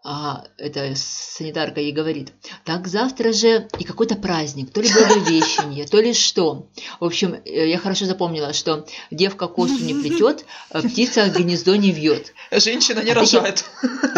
А 0.03 0.45
эта 0.57 0.95
санитарка 0.97 1.81
ей 1.81 1.93
говорит, 1.93 2.33
так 2.65 2.89
завтра 2.89 3.33
же 3.33 3.69
и 3.79 3.85
какой-то 3.85 4.17
праздник, 4.17 4.73
то 4.73 4.81
ли 4.81 4.89
Благовещение, 4.91 5.87
то 5.87 6.01
ли 6.01 6.15
что. 6.15 6.69
В 7.01 7.05
общем, 7.05 7.35
э, 7.45 7.69
я 7.69 7.77
хорошо 7.77 8.07
запомнила, 8.07 8.55
что 8.55 8.87
девка 9.11 9.47
косу 9.47 9.79
не 9.79 9.93
плетет, 9.93 10.47
а 10.71 10.81
птица 10.81 11.29
гнездо 11.29 11.77
не 11.77 11.91
вьет. 11.91 12.33
Женщина 12.51 13.01
не 13.01 13.11
А 13.11 13.15
ты 13.15 13.21
рожает. 13.21 13.65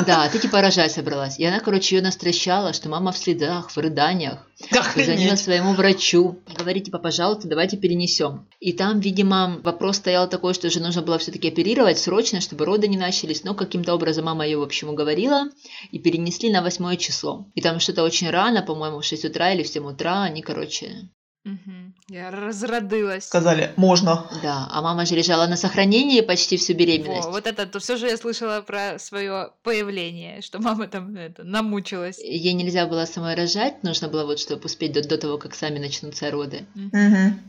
Да, 0.07 0.29
ты 0.29 0.39
типа 0.39 0.61
рожать 0.61 0.93
собралась. 0.93 1.39
И 1.41 1.45
она, 1.45 1.59
короче, 1.59 1.97
ее 1.97 2.03
настращала, 2.03 2.73
что 2.73 2.89
мама 2.89 3.11
в 3.11 3.19
следах, 3.19 3.71
в 3.71 3.77
рыданиях. 3.77 4.47
Позвонила 4.95 5.35
своему 5.37 5.73
врачу. 5.75 6.39
Говорит, 6.57 6.85
типа, 6.85 6.99
пожалуйста, 6.99 7.49
давайте 7.49 7.77
перенесем. 7.77 8.47
И 8.61 8.73
там, 8.73 9.01
видимо, 9.01 9.61
вопрос 9.63 9.97
стоял 9.97 10.29
такой, 10.29 10.55
что 10.55 10.71
же 10.71 10.81
нужно 10.81 11.03
было 11.03 11.19
все-таки 11.19 11.49
оперировать 11.49 11.99
срочно, 11.99 12.41
чтобы 12.41 12.65
роды 12.65 12.87
не 12.89 12.97
начались. 12.97 13.43
Но 13.45 13.55
каким-то 13.55 13.95
образом 13.95 14.27
мама 14.27 14.47
ее, 14.47 14.59
в 14.59 14.63
общем, 14.63 14.89
уговорила. 14.89 15.49
И 15.91 15.99
перенесли 15.99 16.51
на 16.51 16.63
восьмое 16.63 16.97
число. 16.97 17.47
И 17.55 17.61
там 17.61 17.81
что-то 17.81 18.03
очень 18.03 18.31
рано, 18.31 18.63
по-моему, 18.63 19.01
в 19.01 19.05
6 19.05 19.25
утра 19.27 19.53
или 19.53 19.63
в 19.63 19.69
7 19.69 19.85
утра. 19.87 20.23
Они, 20.23 20.43
короче, 20.43 21.09
Мгм. 21.45 21.95
Я 22.09 22.31
разродилась. 22.31 23.25
Сказали, 23.25 23.73
можно. 23.77 24.31
да. 24.45 24.69
А 24.71 24.81
мама 24.81 25.07
же 25.07 25.17
лежала 25.17 25.49
на 25.49 25.57
сохранении 25.57 26.21
почти 26.21 26.57
всю 26.57 26.75
беременность. 26.75 27.27
Во, 27.27 27.33
вот 27.33 27.49
это, 27.49 27.67
то 27.67 27.81
все 27.81 27.97
же 27.97 28.07
я 28.07 28.17
слышала 28.17 28.61
про 28.61 28.99
свое 29.01 29.51
появление, 29.65 30.41
что 30.41 30.61
мама 30.61 30.87
там 30.87 31.17
это, 31.17 31.43
намучилась. 31.43 32.21
Ей 32.21 32.53
нельзя 32.53 32.87
было 32.87 33.07
самой 33.07 33.35
рожать, 33.35 33.83
нужно 33.83 34.09
было 34.09 34.25
вот, 34.25 34.39
чтобы 34.39 34.67
успеть 34.67 34.93
до, 34.93 35.03
до 35.03 35.19
того, 35.19 35.37
как 35.37 35.57
сами 35.57 35.81
начнутся 35.81 36.31
роды. 36.31 36.65
Мгм. 36.77 37.41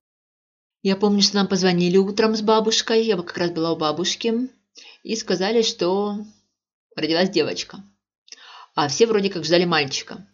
Я 0.82 0.96
помню, 0.96 1.22
что 1.22 1.36
нам 1.36 1.48
позвонили 1.48 1.98
утром 1.98 2.36
с 2.36 2.42
бабушкой, 2.42 3.04
я 3.06 3.16
как 3.16 3.38
раз 3.38 3.52
была 3.52 3.74
у 3.74 3.78
бабушки, 3.78 4.50
и 5.04 5.16
сказали, 5.16 5.62
что 5.62 6.18
родилась 6.96 7.30
девочка. 7.30 7.84
А 8.76 8.88
все 8.88 9.06
вроде 9.06 9.30
как 9.30 9.46
ждали 9.46 9.66
мальчика. 9.66 10.26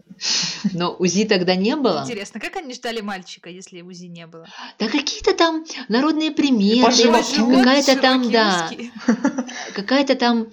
Но 0.74 0.96
УЗИ 1.00 1.25
тогда 1.25 1.55
не 1.55 1.75
было. 1.75 2.03
Интересно, 2.03 2.39
как 2.39 2.58
они 2.58 2.74
ждали 2.74 3.01
мальчика, 3.01 3.50
если 3.50 3.81
УЗИ 3.81 4.05
не 4.05 4.27
было? 4.27 4.48
Да 4.77 4.88
какие-то 4.88 5.34
там 5.34 5.65
народные 5.88 6.31
приметы, 6.31 7.10
какая-то 7.36 7.98
там, 8.01 8.29
да, 8.29 8.69
какая-то 9.74 10.15
там 10.15 10.48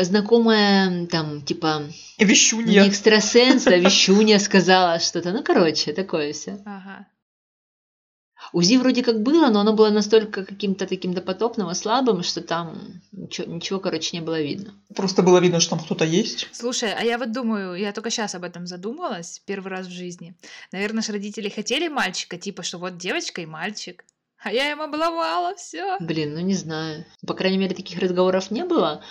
знакомая, 0.00 1.06
там, 1.06 1.42
типа, 1.42 1.82
Вещунья. 2.18 2.82
не 2.82 2.88
экстрасенс, 2.88 3.66
а 3.66 3.76
вещунья 3.76 4.38
сказала 4.38 5.00
что-то. 5.00 5.32
Ну, 5.32 5.42
короче, 5.42 5.92
такое 5.92 6.32
все. 6.32 6.60
Ага. 6.64 7.06
УЗИ 8.52 8.76
вроде 8.76 9.02
как 9.02 9.22
было, 9.22 9.48
но 9.48 9.60
оно 9.60 9.72
было 9.72 9.90
настолько 9.90 10.44
каким-то 10.44 10.86
таким 10.86 11.14
допотопным 11.14 11.70
и 11.70 11.74
слабым, 11.74 12.22
что 12.22 12.40
там 12.40 13.00
ничего, 13.12 13.52
ничего, 13.52 13.80
короче, 13.80 14.16
не 14.16 14.22
было 14.22 14.40
видно. 14.40 14.74
Просто 14.94 15.22
было 15.22 15.38
видно, 15.38 15.60
что 15.60 15.76
там 15.76 15.84
кто-то 15.84 16.04
есть. 16.04 16.48
Слушай, 16.52 16.92
а 16.92 17.02
я 17.02 17.18
вот 17.18 17.32
думаю, 17.32 17.74
я 17.74 17.92
только 17.92 18.10
сейчас 18.10 18.34
об 18.34 18.44
этом 18.44 18.66
задумалась, 18.66 19.42
первый 19.46 19.68
раз 19.68 19.86
в 19.86 19.92
жизни. 19.92 20.34
Наверное, 20.72 21.02
же 21.02 21.12
родители 21.12 21.48
хотели 21.48 21.88
мальчика, 21.88 22.36
типа, 22.38 22.62
что 22.62 22.78
вот 22.78 22.96
девочка 22.96 23.40
и 23.40 23.46
мальчик. 23.46 24.04
А 24.40 24.52
я 24.52 24.70
им 24.70 24.80
обломала 24.80 25.56
все. 25.56 25.96
Блин, 25.98 26.34
ну 26.34 26.40
не 26.40 26.54
знаю. 26.54 27.04
По 27.26 27.34
крайней 27.34 27.58
мере, 27.58 27.74
таких 27.74 27.98
разговоров 27.98 28.52
не 28.52 28.64
было. 28.64 29.02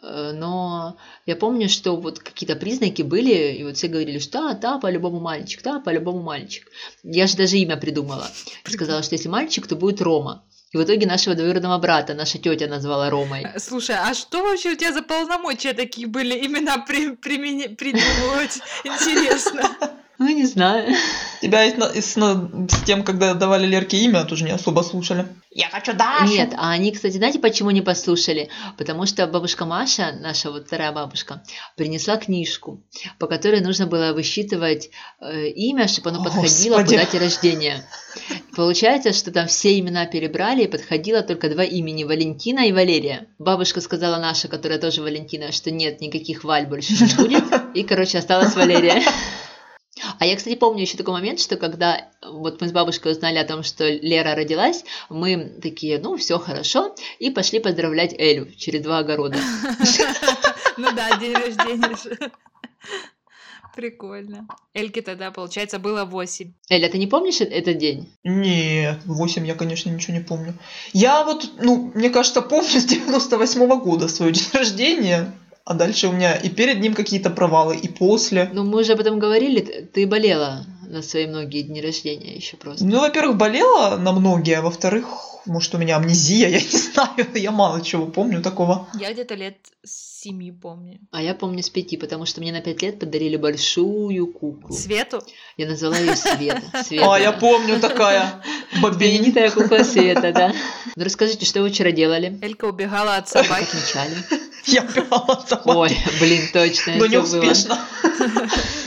Э, 0.00 0.32
Но 0.32 0.96
я 1.26 1.36
помню, 1.36 1.68
что 1.68 1.96
вот 1.96 2.18
какие-то 2.20 2.56
признаки 2.56 3.02
были, 3.02 3.52
и 3.52 3.64
вот 3.64 3.76
все 3.76 3.88
говорили, 3.88 4.18
что 4.18 4.32
да, 4.32 4.54
да, 4.54 4.78
по-любому 4.78 5.20
мальчик, 5.20 5.62
да, 5.62 5.80
по-любому 5.80 6.22
мальчик. 6.22 6.66
Я 7.02 7.26
же 7.26 7.36
даже 7.36 7.56
имя 7.58 7.76
придумала. 7.76 8.26
Сказала, 8.64 9.02
что 9.02 9.14
если 9.14 9.28
мальчик, 9.28 9.66
то 9.66 9.76
будет 9.76 10.00
Рома. 10.00 10.44
И 10.72 10.78
в 10.78 10.82
итоге 10.84 11.06
нашего 11.06 11.34
двоюродного 11.34 11.76
брата 11.78 12.14
наша 12.14 12.38
тетя 12.38 12.66
назвала 12.66 13.10
Ромой. 13.10 13.46
Слушай, 13.58 13.96
а 13.98 14.14
что 14.14 14.42
вообще 14.42 14.72
у 14.72 14.76
тебя 14.76 14.92
за 14.92 15.02
полномочия 15.02 15.74
такие 15.74 16.06
были 16.06 16.46
имена 16.46 16.78
при, 16.78 17.10
примени- 17.14 17.74
придумывать? 17.76 18.58
Интересно. 18.84 19.70
Ну, 20.18 20.28
не 20.28 20.46
знаю. 20.46 20.94
Тебя 21.40 21.64
и 21.64 22.00
с, 22.00 22.04
с 22.04 22.16
с 22.16 22.82
тем, 22.84 23.02
когда 23.02 23.34
давали 23.34 23.66
Лерке 23.66 23.98
имя, 23.98 24.24
тоже 24.24 24.44
не 24.44 24.52
особо 24.52 24.82
слушали. 24.82 25.26
Я 25.50 25.68
хочу 25.68 25.92
Дашу. 25.92 26.32
Нет, 26.32 26.54
а 26.56 26.70
они, 26.70 26.92
кстати, 26.92 27.16
знаете, 27.16 27.38
почему 27.38 27.70
не 27.70 27.82
послушали? 27.82 28.48
Потому 28.78 29.06
что 29.06 29.26
бабушка 29.26 29.66
Маша, 29.66 30.12
наша 30.18 30.50
вот 30.50 30.66
вторая 30.66 30.92
бабушка, 30.92 31.42
принесла 31.76 32.16
книжку, 32.16 32.82
по 33.18 33.26
которой 33.26 33.60
нужно 33.60 33.86
было 33.86 34.12
высчитывать 34.12 34.90
э, 35.20 35.48
имя, 35.48 35.88
чтобы 35.88 36.10
оно 36.10 36.24
подходило 36.24 36.78
Господи. 36.78 36.96
по 36.96 37.04
дате 37.04 37.18
рождения. 37.18 37.84
Получается, 38.54 39.12
что 39.12 39.30
там 39.30 39.46
все 39.46 39.78
имена 39.78 40.06
перебрали, 40.06 40.64
и 40.64 40.68
подходило 40.68 41.22
только 41.22 41.50
два 41.50 41.64
имени– 41.64 42.04
Валентина 42.12 42.66
и 42.66 42.72
Валерия. 42.72 43.26
Бабушка 43.38 43.80
сказала 43.80 44.18
наша, 44.18 44.48
которая 44.48 44.78
тоже 44.78 45.02
Валентина, 45.02 45.52
что 45.52 45.70
нет, 45.70 46.00
никаких 46.00 46.44
Валь 46.44 46.66
больше 46.66 46.92
не 46.92 47.14
будет, 47.16 47.44
и, 47.74 47.82
короче, 47.82 48.18
осталась 48.18 48.54
Валерия. 48.54 49.02
А 50.22 50.24
я, 50.24 50.36
кстати, 50.36 50.54
помню 50.54 50.82
еще 50.82 50.96
такой 50.96 51.14
момент, 51.14 51.40
что 51.40 51.56
когда 51.56 52.08
вот 52.24 52.60
мы 52.60 52.68
с 52.68 52.70
бабушкой 52.70 53.10
узнали 53.10 53.38
о 53.38 53.44
том, 53.44 53.64
что 53.64 53.88
Лера 53.88 54.36
родилась, 54.36 54.84
мы 55.10 55.58
такие, 55.60 55.98
ну, 55.98 56.16
все 56.16 56.38
хорошо, 56.38 56.94
и 57.18 57.30
пошли 57.30 57.58
поздравлять 57.58 58.14
Элю 58.16 58.46
через 58.56 58.82
два 58.82 58.98
огорода. 58.98 59.36
Ну 60.78 60.90
да, 60.92 61.18
день 61.18 61.34
рождения 61.34 61.96
же. 61.96 62.16
Прикольно. 63.74 64.46
Эльке 64.74 65.02
тогда, 65.02 65.30
получается, 65.32 65.78
было 65.78 66.04
8. 66.04 66.52
Эля, 66.70 66.88
ты 66.88 66.98
не 66.98 67.06
помнишь 67.06 67.40
э- 67.40 67.44
этот 67.44 67.78
день? 67.78 68.08
Нет, 68.22 69.00
8 69.04 69.46
я, 69.46 69.54
конечно, 69.54 69.90
ничего 69.90 70.14
не 70.14 70.22
помню. 70.22 70.54
Я 70.92 71.24
вот, 71.24 71.50
ну, 71.58 71.90
мне 71.94 72.10
кажется, 72.10 72.42
помню 72.42 72.80
с 72.80 72.84
98 72.84 73.80
года 73.80 74.08
свой 74.08 74.32
день 74.32 74.46
рождения, 74.52 75.34
а 75.64 75.74
дальше 75.74 76.08
у 76.08 76.12
меня 76.12 76.34
и 76.34 76.48
перед 76.48 76.80
ним 76.80 76.94
какие-то 76.94 77.30
провалы, 77.30 77.76
и 77.76 77.88
после. 77.88 78.50
Ну, 78.52 78.64
мы 78.64 78.80
уже 78.80 78.92
об 78.92 79.00
этом 79.00 79.18
говорили, 79.18 79.88
ты 79.92 80.06
болела 80.06 80.64
на 80.92 81.02
свои 81.02 81.26
многие 81.26 81.62
дни 81.62 81.80
рождения 81.80 82.34
еще 82.34 82.56
просто. 82.56 82.84
Ну, 82.84 83.00
во-первых, 83.00 83.36
болела 83.38 83.96
на 83.96 84.12
многие, 84.12 84.58
а 84.58 84.62
во-вторых, 84.62 85.06
может, 85.46 85.74
у 85.74 85.78
меня 85.78 85.96
амнезия, 85.96 86.48
я 86.50 86.60
не 86.60 86.68
знаю, 86.68 87.26
я 87.34 87.50
мало 87.50 87.80
чего 87.80 88.06
помню 88.06 88.42
такого. 88.42 88.86
Я 88.94 89.12
где-то 89.12 89.34
лет 89.34 89.56
с 89.82 90.20
7 90.22 90.60
помню. 90.60 91.00
А 91.10 91.22
я 91.22 91.34
помню 91.34 91.62
с 91.62 91.70
пяти, 91.70 91.96
потому 91.96 92.26
что 92.26 92.40
мне 92.40 92.52
на 92.52 92.60
пять 92.60 92.82
лет 92.82 92.98
подарили 93.00 93.36
большую 93.36 94.26
куклу. 94.28 94.72
Свету? 94.72 95.22
Я 95.56 95.66
назвала 95.66 95.98
ее 95.98 96.14
Света. 96.14 96.62
Света. 96.84 97.14
А, 97.14 97.18
я 97.18 97.32
помню 97.32 97.80
такая. 97.80 98.42
Знаменитая 98.78 99.50
кукла 99.50 99.82
Света, 99.82 100.32
да. 100.32 100.52
Ну, 100.94 101.04
расскажите, 101.04 101.46
что 101.46 101.62
вы 101.62 101.70
вчера 101.70 101.90
делали? 101.90 102.38
Элька 102.42 102.66
убегала 102.66 103.16
от 103.16 103.28
собаки. 103.28 103.64
Отмечали. 103.64 104.16
Я 104.64 104.82
пила 104.82 105.24
от 105.26 105.48
собаки, 105.48 105.76
Ой, 105.76 105.98
блин, 106.20 106.42
точно. 106.52 106.94
но 106.96 107.06
не 107.06 107.16
успешно. 107.16 107.80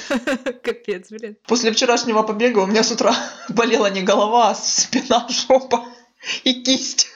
Капец, 0.63 1.09
блин. 1.09 1.37
После 1.45 1.71
вчерашнего 1.95 2.23
побега 2.23 2.59
у 2.59 2.65
меня 2.65 2.83
с 2.83 2.91
утра 2.91 3.15
болела 3.49 3.89
не 3.89 4.01
голова, 4.01 4.49
а 4.49 4.55
спина, 4.55 5.27
жопа 5.47 5.85
и 6.43 6.61
кисть. 6.61 7.07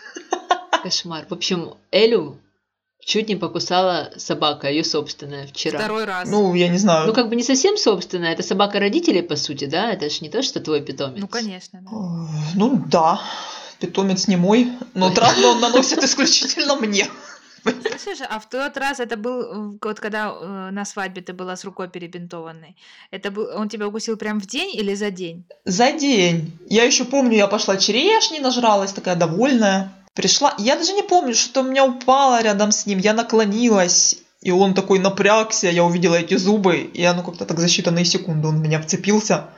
Кошмар. 0.83 1.25
В 1.29 1.33
общем, 1.33 1.73
Элю 1.91 2.37
чуть 3.03 3.27
не 3.27 3.35
покусала 3.35 4.11
собака, 4.15 4.69
ее 4.69 4.85
собственная, 4.85 5.47
вчера. 5.47 5.79
Второй 5.79 6.05
раз. 6.05 6.29
Ну, 6.29 6.53
я 6.53 6.69
не 6.69 6.77
знаю. 6.77 7.07
Ну, 7.07 7.13
как 7.13 7.27
бы 7.27 7.35
не 7.35 7.43
совсем 7.43 7.75
собственная, 7.75 8.31
это 8.31 8.43
собака 8.43 8.79
родителей, 8.79 9.21
по 9.21 9.35
сути, 9.35 9.65
да? 9.65 9.91
Это 9.91 10.09
же 10.09 10.19
не 10.21 10.29
то, 10.29 10.41
что 10.41 10.61
твой 10.61 10.81
питомец. 10.81 11.19
Ну, 11.19 11.27
конечно, 11.27 11.81
да. 11.81 11.89
Э, 11.91 12.55
Ну 12.55 12.81
да, 12.87 13.21
питомец 13.79 14.27
не 14.27 14.37
мой, 14.37 14.71
но 14.93 15.09
травмы 15.09 15.47
он 15.47 15.59
наносит 15.59 16.01
исключительно 16.03 16.75
мне. 16.75 17.09
Слушай, 17.63 18.27
а 18.29 18.39
в 18.39 18.49
тот 18.49 18.77
раз 18.77 18.99
это 18.99 19.17
был, 19.17 19.77
вот 19.81 19.99
когда 19.99 20.29
э, 20.29 20.69
на 20.71 20.85
свадьбе 20.85 21.21
ты 21.21 21.33
была 21.33 21.55
с 21.55 21.65
рукой 21.65 21.89
перебинтованной, 21.89 22.75
это 23.11 23.31
был, 23.31 23.49
он 23.55 23.69
тебя 23.69 23.87
укусил 23.87 24.17
прям 24.17 24.39
в 24.39 24.45
день 24.45 24.71
или 24.73 24.95
за 24.95 25.11
день? 25.11 25.45
За 25.65 25.91
день. 25.91 26.57
Я 26.69 26.83
еще 26.83 27.05
помню, 27.05 27.37
я 27.37 27.47
пошла 27.47 27.77
черешни, 27.77 28.39
нажралась, 28.39 28.93
такая 28.93 29.15
довольная. 29.15 29.91
Пришла, 30.13 30.53
я 30.57 30.75
даже 30.75 30.93
не 30.93 31.03
помню, 31.03 31.33
что 31.33 31.61
у 31.61 31.63
меня 31.63 31.85
упало 31.85 32.41
рядом 32.41 32.71
с 32.71 32.85
ним. 32.85 32.99
Я 32.99 33.13
наклонилась, 33.13 34.17
и 34.41 34.51
он 34.51 34.73
такой 34.73 34.99
напрягся, 34.99 35.69
я 35.69 35.83
увидела 35.83 36.15
эти 36.15 36.35
зубы, 36.35 36.77
и 36.77 37.03
оно 37.03 37.23
как-то 37.23 37.45
так 37.45 37.59
за 37.59 37.67
считанные 37.67 38.05
секунды 38.05 38.47
он 38.47 38.57
в 38.57 38.61
меня 38.61 38.81
вцепился. 38.81 39.49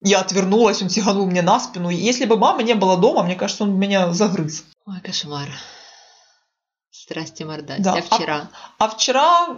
Я 0.00 0.20
отвернулась, 0.20 0.82
он 0.82 0.90
сиганул 0.90 1.26
мне 1.26 1.42
на 1.42 1.58
спину. 1.58 1.90
Если 1.90 2.24
бы 2.24 2.36
мамы 2.36 2.62
не 2.62 2.74
было 2.74 2.96
дома, 2.96 3.22
мне 3.24 3.34
кажется, 3.34 3.64
он 3.64 3.76
меня 3.78 4.12
загрыз. 4.12 4.64
Ой, 4.86 5.00
кошмар. 5.02 5.48
Страсти 7.02 7.44
мордать. 7.44 7.80
Да, 7.80 7.94
А 7.94 8.00
вчера? 8.02 8.50
А 8.78 8.88
вчера 8.88 9.56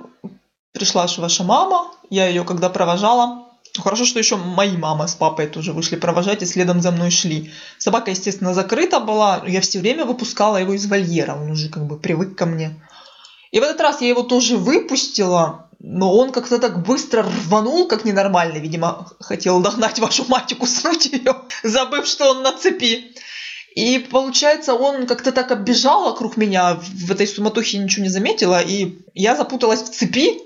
пришла 0.73 1.07
ваша 1.17 1.43
мама, 1.43 1.91
я 2.11 2.29
ее 2.29 2.45
когда 2.45 2.69
провожала, 2.69 3.49
хорошо, 3.79 4.05
что 4.05 4.19
еще 4.19 4.37
мои 4.37 4.77
мама 4.77 5.07
с 5.07 5.15
папой 5.15 5.47
тоже 5.47 5.73
вышли 5.73 5.97
провожать 5.97 6.43
и 6.43 6.47
следом 6.47 6.83
за 6.83 6.91
мной 6.91 7.11
шли. 7.11 7.51
Собака, 7.79 8.11
естественно, 8.11 8.53
закрыта 8.53 9.01
была. 9.01 9.43
Я 9.47 9.63
все 9.63 9.81
время 9.81 10.05
выпускала 10.05 10.59
его 10.59 10.75
из 10.75 10.87
вольера. 10.87 11.35
Он 11.35 11.51
уже 11.51 11.71
как 11.71 11.87
бы 11.87 11.99
привык 11.99 12.37
ко 12.37 12.45
мне. 12.45 12.75
И 13.53 13.59
в 13.59 13.63
этот 13.63 13.81
раз 13.81 14.03
я 14.03 14.09
его 14.09 14.23
тоже 14.23 14.59
выпустила, 14.59 15.71
но 15.79 16.15
он 16.15 16.33
как-то 16.33 16.59
так 16.59 16.85
быстро 16.85 17.23
рванул, 17.23 17.89
как 17.89 18.05
ненормальный. 18.05 18.61
Видимо, 18.61 19.09
хотел 19.19 19.61
догнать 19.61 19.99
вашу 19.99 20.27
мать 20.29 20.53
и 20.53 20.55
куснуть 20.55 21.07
ее, 21.07 21.37
забыв, 21.63 22.07
что 22.07 22.33
он 22.33 22.43
на 22.43 22.53
цепи. 22.53 23.15
И 23.75 23.99
получается, 23.99 24.75
он 24.75 25.07
как-то 25.07 25.33
так 25.33 25.51
оббежал 25.53 26.05
вокруг 26.05 26.37
меня, 26.37 26.75
в 26.75 27.11
этой 27.11 27.27
суматохе 27.27 27.79
ничего 27.79 28.03
не 28.03 28.09
заметила, 28.09 28.61
и 28.61 28.99
я 29.15 29.37
запуталась 29.37 29.83
в 29.83 29.91
цепи, 29.91 30.41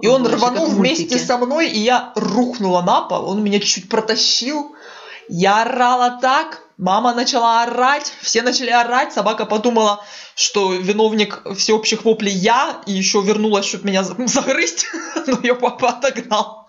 и 0.00 0.06
он 0.06 0.22
боже, 0.22 0.36
рванул 0.36 0.66
вместе 0.66 1.18
со 1.18 1.38
мной, 1.38 1.68
и 1.68 1.78
я 1.78 2.12
рухнула 2.16 2.82
на 2.82 3.00
пол, 3.02 3.30
он 3.30 3.42
меня 3.42 3.60
чуть 3.60 3.88
протащил. 3.88 4.76
Я 5.28 5.62
орала 5.62 6.18
так, 6.20 6.62
мама 6.76 7.14
начала 7.14 7.62
орать, 7.62 8.12
все 8.20 8.42
начали 8.42 8.70
орать, 8.70 9.12
собака 9.12 9.46
подумала, 9.46 10.04
что 10.36 10.72
виновник 10.72 11.42
всеобщих 11.56 12.04
воплей 12.04 12.34
я, 12.34 12.82
и 12.86 12.92
еще 12.92 13.22
вернулась, 13.22 13.64
чтобы 13.66 13.88
меня 13.88 14.04
за- 14.04 14.14
загрызть, 14.26 14.86
но 15.26 15.38
ее 15.42 15.54
папа 15.54 15.88
отогнал. 15.88 16.68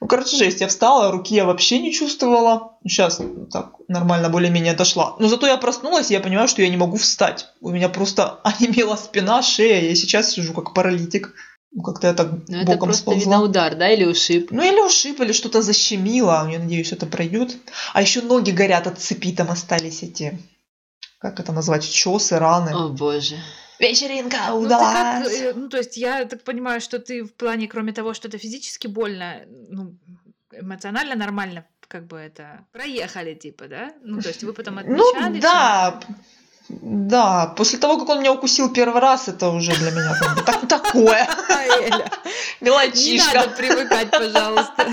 Ну, 0.00 0.06
короче, 0.06 0.36
жесть, 0.36 0.60
я 0.62 0.68
встала, 0.68 1.12
руки 1.12 1.34
я 1.34 1.44
вообще 1.44 1.78
не 1.78 1.92
чувствовала. 1.92 2.78
Сейчас 2.84 3.20
так 3.52 3.72
нормально 3.88 4.30
более-менее 4.30 4.72
дошла. 4.72 5.14
Но 5.18 5.28
зато 5.28 5.46
я 5.46 5.58
проснулась, 5.58 6.10
и 6.10 6.14
я 6.14 6.20
понимаю, 6.20 6.48
что 6.48 6.62
я 6.62 6.68
не 6.70 6.78
могу 6.78 6.96
встать. 6.96 7.48
У 7.60 7.68
меня 7.70 7.88
просто 7.90 8.40
онемела 8.44 8.96
спина, 8.96 9.42
шея, 9.42 9.88
я 9.88 9.94
сейчас 9.94 10.32
сижу 10.32 10.54
как 10.54 10.72
паралитик. 10.72 11.34
Ну, 11.72 11.82
Как-то 11.82 12.08
я 12.08 12.14
так 12.14 12.28
Ну, 12.48 12.56
это 12.56 12.66
боком 12.66 12.88
просто, 12.88 13.02
сползла. 13.02 13.20
видно, 13.20 13.42
удар, 13.42 13.76
да, 13.76 13.88
или 13.90 14.04
ушиб. 14.04 14.50
Ну 14.50 14.62
или 14.62 14.80
ушиб, 14.80 15.20
или 15.20 15.32
что-то 15.32 15.62
защемило. 15.62 16.48
Я 16.50 16.58
надеюсь, 16.58 16.92
это 16.92 17.06
пройдет. 17.06 17.56
А 17.92 18.02
еще 18.02 18.22
ноги 18.22 18.50
горят 18.50 18.86
от 18.86 18.98
цепи, 18.98 19.32
там 19.32 19.50
остались 19.50 20.02
эти... 20.02 20.38
Как 21.20 21.38
это 21.38 21.52
назвать? 21.52 21.88
Чесы, 21.88 22.38
раны. 22.38 22.70
О, 22.74 22.88
боже. 22.88 23.36
Вечеринка 23.80 24.36
Ну, 24.48 24.68
как, 24.68 24.78
удалась! 24.78 25.40
э, 25.40 25.52
ну, 25.54 25.68
то 25.68 25.78
есть 25.78 25.96
я 25.96 26.24
так 26.26 26.42
понимаю, 26.42 26.80
что 26.80 26.98
ты 26.98 27.22
в 27.24 27.32
плане, 27.34 27.66
кроме 27.66 27.92
того, 27.92 28.14
что 28.14 28.28
это 28.28 28.38
физически 28.38 28.86
больно, 28.88 29.42
ну, 29.70 29.94
эмоционально 30.52 31.14
нормально, 31.16 31.64
как 31.88 32.06
бы 32.06 32.18
это 32.18 32.64
проехали, 32.72 33.34
типа, 33.34 33.64
да? 33.68 33.92
Ну, 34.04 34.20
то 34.20 34.28
есть 34.28 34.44
вы 34.44 34.52
потом 34.52 34.78
отмечали? 34.78 35.34
Ну 35.34 35.40
да, 35.40 36.00
да. 36.68 37.46
После 37.56 37.78
того, 37.78 37.98
как 37.98 38.08
он 38.10 38.20
меня 38.20 38.32
укусил 38.32 38.72
первый 38.72 39.00
раз, 39.00 39.28
это 39.28 39.48
уже 39.48 39.72
для 39.74 39.90
меня 39.90 40.14
как 40.20 40.36
бы 40.36 40.42
так- 40.42 40.68
такое. 40.68 41.26
А, 41.48 41.64
Эля, 41.82 42.10
не 42.60 42.66
Мелочишка. 42.66 43.34
надо 43.34 43.48
привыкать, 43.56 44.10
пожалуйста. 44.10 44.86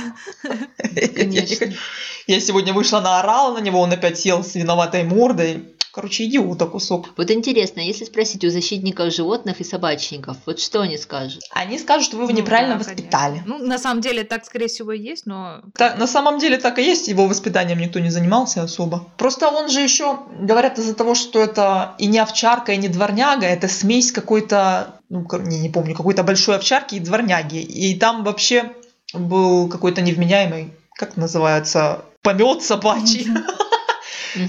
Я 2.28 2.40
сегодня 2.42 2.74
вышла, 2.74 3.00
наорала 3.00 3.54
на 3.54 3.60
него, 3.62 3.80
он 3.80 3.92
опять 3.92 4.20
сел 4.20 4.44
с 4.44 4.56
виноватой 4.56 5.04
мордой. 5.04 5.74
Короче, 5.98 6.26
идиота 6.26 6.68
кусок. 6.68 7.10
Вот 7.18 7.32
интересно, 7.32 7.80
если 7.80 8.06
спросить 8.06 8.46
у 8.46 8.52
защитников 8.52 9.12
животных 9.12 9.62
и 9.62 9.64
собачников, 9.64 10.38
вот 10.46 10.60
что 10.60 10.82
они 10.82 10.96
скажут? 10.96 11.42
Они 11.50 11.80
скажут, 11.80 12.06
что 12.06 12.18
вы 12.18 12.26
его 12.26 12.34
Ну 12.34 12.38
неправильно 12.38 12.76
да, 12.76 12.80
воспитали. 12.82 13.42
конечно. 13.44 13.58
Ну, 13.58 13.66
на 13.66 13.80
самом 13.80 14.02
деле, 14.02 14.24
так, 14.24 14.46
скорее 14.46 14.68
всего, 14.68 14.92
и 14.92 15.00
есть, 15.00 15.26
но... 15.26 15.62
Да, 15.74 15.96
на 15.96 16.06
самом 16.06 16.38
деле 16.38 16.58
так 16.58 16.78
и 16.78 16.84
есть, 16.84 17.08
его 17.08 17.26
воспитанием 17.26 17.80
никто 17.80 17.98
не 17.98 18.12
занимался 18.12 18.62
особо. 18.62 19.08
Просто 19.18 19.48
он 19.50 19.70
же 19.70 19.82
еще, 19.82 20.20
говорят, 20.40 20.78
из-за 20.78 20.94
того, 20.94 21.16
что 21.16 21.40
это 21.40 21.96
и 21.98 22.06
не 22.06 22.20
овчарка, 22.20 22.74
и 22.74 22.78
не 22.78 22.90
дворняга, 22.90 23.48
это 23.48 23.68
смесь 23.68 24.12
какой-то, 24.12 25.00
ну, 25.10 25.26
не, 25.40 25.60
не 25.62 25.70
помню, 25.70 25.96
какой-то 25.96 26.22
большой 26.22 26.58
овчарки 26.58 26.94
и 26.94 27.00
дворняги. 27.00 27.58
И 27.58 27.96
там 27.96 28.24
вообще 28.24 28.72
был 29.16 29.68
какой-то 29.68 30.04
невменяемый, 30.04 30.74
как 30.94 31.18
называется, 31.18 32.06
помет 32.22 32.62
собачий, 32.62 33.28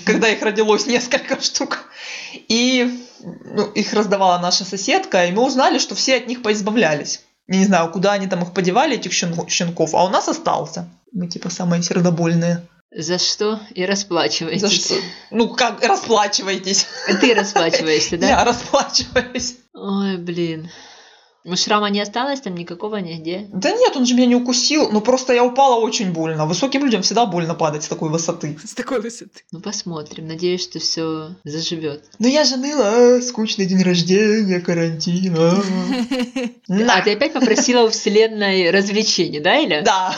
Когда 0.05 0.29
их 0.29 0.43
родилось 0.43 0.87
несколько 0.87 1.41
штук. 1.41 1.85
И 2.49 3.05
ну, 3.21 3.67
их 3.73 3.93
раздавала 3.93 4.39
наша 4.39 4.65
соседка, 4.65 5.27
и 5.27 5.33
мы 5.33 5.45
узнали, 5.45 5.79
что 5.79 5.95
все 5.95 6.17
от 6.17 6.27
них 6.27 6.43
поизбавлялись. 6.43 7.21
Я 7.47 7.59
не 7.59 7.65
знаю, 7.65 7.91
куда 7.91 8.13
они 8.13 8.27
там 8.27 8.43
их 8.43 8.53
подевали, 8.53 8.97
этих 8.97 9.13
щен- 9.13 9.49
щенков, 9.49 9.95
а 9.95 10.05
у 10.05 10.09
нас 10.09 10.29
остался. 10.29 10.89
Мы 11.13 11.29
типа 11.29 11.49
самые 11.51 11.83
сердобольные. 11.83 12.67
За 12.95 13.19
что 13.19 13.61
и 13.75 13.85
расплачиваетесь. 13.85 14.61
За 14.63 14.71
что? 14.71 14.95
Ну, 15.31 15.49
как 15.49 15.83
расплачиваетесь? 15.83 16.87
Ты 17.21 17.35
расплачиваешься, 17.35 18.17
да? 18.19 18.29
Я 18.29 18.45
расплачиваюсь. 18.45 19.57
Ой, 19.75 20.17
блин. 20.17 20.71
Ну, 21.49 21.57
шрама 21.57 21.89
не 21.89 22.03
осталось 22.03 22.43
там 22.43 22.55
никакого 22.55 22.97
нигде? 22.97 23.49
Да 23.51 23.71
нет, 23.71 23.97
он 23.97 24.05
же 24.05 24.13
меня 24.15 24.27
не 24.27 24.35
укусил, 24.35 24.91
но 24.93 25.01
просто 25.01 25.33
я 25.33 25.43
упала 25.43 25.81
очень 25.81 26.13
больно. 26.13 26.45
Высоким 26.45 26.85
людям 26.85 27.01
всегда 27.01 27.25
больно 27.25 27.55
падать 27.55 27.85
с 27.85 27.89
такой 27.89 28.11
высоты. 28.11 28.59
С 28.63 28.75
такой 28.75 29.01
высоты. 29.01 29.41
Ну, 29.51 29.61
посмотрим. 29.61 30.29
Надеюсь, 30.29 30.63
что 30.63 30.79
все 30.79 31.31
заживет. 31.45 32.05
Но 32.19 32.29
я 32.29 32.45
же 32.45 32.59
ныла, 32.59 33.17
«А, 33.17 33.23
скучный 33.23 33.65
день 33.65 33.83
рождения, 33.83 34.61
карантин. 34.61 35.35
а». 36.69 37.03
Ты 37.03 37.13
опять 37.13 37.33
попросила 37.33 37.85
у 37.85 37.89
вселенной 37.89 38.71
развлечений, 38.71 39.41
да, 39.41 39.59
Иля? 39.59 39.81
Да. 39.83 40.15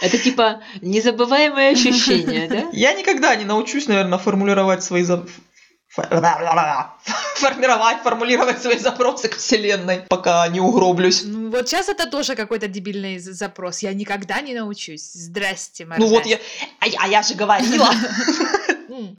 Это 0.00 0.18
типа 0.18 0.60
незабываемое 0.80 1.72
ощущение, 1.72 2.48
да? 2.48 2.68
Я 2.72 2.92
никогда 2.92 3.34
не 3.34 3.44
научусь, 3.44 3.88
наверное, 3.88 4.18
формулировать 4.18 4.84
свои 4.84 5.02
формировать, 7.36 7.98
формулировать 8.02 8.60
свои 8.62 8.78
запросы 8.78 9.28
к 9.28 9.36
вселенной, 9.36 10.02
пока 10.08 10.46
не 10.48 10.60
угроблюсь. 10.60 11.22
Ну, 11.24 11.50
вот 11.50 11.68
сейчас 11.68 11.88
это 11.88 12.10
тоже 12.10 12.34
какой-то 12.34 12.68
дебильный 12.68 13.18
запрос. 13.18 13.80
Я 13.82 13.92
никогда 13.94 14.40
не 14.40 14.54
научусь. 14.54 15.12
Здрасте, 15.12 15.86
Ну 15.96 16.06
вот 16.06 16.26
я, 16.26 16.38
а, 16.80 16.86
я- 16.86 16.98
а 17.00 17.08
я 17.08 17.22
же 17.22 17.34
говорила. 17.34 17.88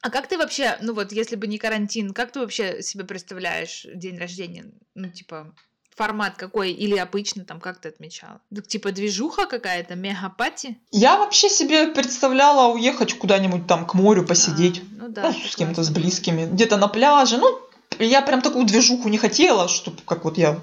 А 0.02 0.10
как 0.10 0.26
ты 0.26 0.36
вообще, 0.36 0.76
ну 0.82 0.94
вот, 0.94 1.12
если 1.12 1.36
бы 1.36 1.46
не 1.46 1.56
карантин, 1.58 2.12
как 2.12 2.32
ты 2.32 2.40
вообще 2.40 2.82
себе 2.82 3.04
представляешь 3.04 3.86
день 3.94 4.18
рождения? 4.18 4.66
Ну, 4.94 5.08
типа, 5.08 5.54
формат 6.00 6.36
какой? 6.36 6.72
Или 6.72 6.96
обычно 6.96 7.44
там 7.44 7.60
как 7.60 7.78
ты 7.78 7.90
отмечала? 7.90 8.40
Так, 8.54 8.66
типа, 8.66 8.90
движуха 8.90 9.44
какая-то, 9.44 9.96
мега-пати? 9.96 10.78
Я 10.90 11.18
вообще 11.18 11.50
себе 11.50 11.88
представляла 11.88 12.72
уехать 12.72 13.18
куда-нибудь 13.18 13.66
там 13.66 13.84
к 13.84 13.92
морю 13.92 14.24
посидеть. 14.24 14.80
А, 14.80 15.02
ну 15.02 15.08
да. 15.08 15.22
Ну, 15.30 15.48
с 15.50 15.56
кем-то, 15.56 15.82
с 15.82 15.90
близкими. 15.90 16.46
Где-то 16.46 16.78
на 16.78 16.88
пляже. 16.88 17.36
Ну, 17.36 17.58
я 17.98 18.22
прям 18.22 18.40
такую 18.40 18.64
движуху 18.64 19.10
не 19.10 19.18
хотела, 19.18 19.68
чтобы 19.68 19.98
как 20.06 20.24
вот 20.24 20.38
я... 20.38 20.58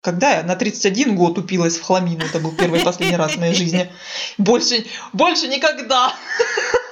Когда 0.00 0.38
я 0.38 0.42
на 0.42 0.56
31 0.56 1.16
год 1.16 1.36
упилась 1.36 1.76
в 1.76 1.82
хламину, 1.82 2.24
это 2.24 2.38
был 2.38 2.52
первый 2.52 2.80
и 2.80 2.84
последний 2.84 3.16
раз 3.16 3.32
в 3.32 3.38
моей 3.38 3.54
жизни. 3.54 3.92
Больше, 4.38 4.86
больше 5.12 5.48
никогда. 5.48 6.14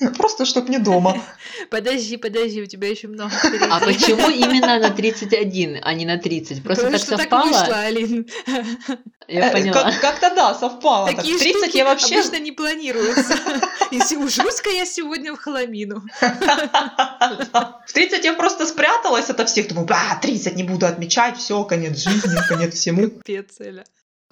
Просто 0.16 0.44
чтоб 0.44 0.68
не 0.68 0.78
дома. 0.78 1.16
Подожди, 1.70 2.16
подожди, 2.16 2.62
у 2.62 2.66
тебя 2.66 2.88
еще 2.88 3.08
много 3.08 3.32
А 3.70 3.78
впереди. 3.80 3.98
почему 4.00 4.30
именно 4.30 4.78
на 4.78 4.90
31, 4.90 5.78
а 5.82 5.94
не 5.94 6.06
на 6.06 6.16
30? 6.18 6.62
Просто 6.62 6.84
Потому 6.86 6.98
так 6.98 7.06
что 7.06 7.16
совпало? 7.18 7.46
вышло, 7.46 7.80
Алин. 7.80 8.26
Я 9.28 9.48
Э, 9.48 9.52
поняла. 9.52 9.82
как- 9.84 10.00
Как-то 10.00 10.34
да, 10.34 10.54
совпало. 10.54 11.06
так. 11.06 11.16
Такие 11.16 11.38
30 11.38 11.62
штуки 11.62 11.76
я 11.76 11.84
вообще... 11.84 12.14
обычно 12.18 12.38
не 12.40 12.52
планируются. 12.52 13.34
И 13.90 14.00
се- 14.00 14.16
ужусь-ка 14.18 14.70
я 14.70 14.86
сегодня 14.86 15.32
в 15.34 15.38
хламину. 15.38 16.02
В 16.20 17.92
30 17.92 18.24
я 18.24 18.32
просто 18.34 18.66
спряталась 18.66 19.30
ото 19.30 19.44
всех. 19.46 19.68
Думаю, 19.68 19.86
а, 19.90 20.16
30 20.16 20.56
не 20.56 20.62
буду 20.64 20.86
отмечать, 20.86 21.36
все, 21.36 21.62
конец 21.64 21.98
жизни, 21.98 22.36
конец 22.48 22.74
всему. 22.74 23.08
Пец, 23.24 23.60
Эля. 23.60 23.84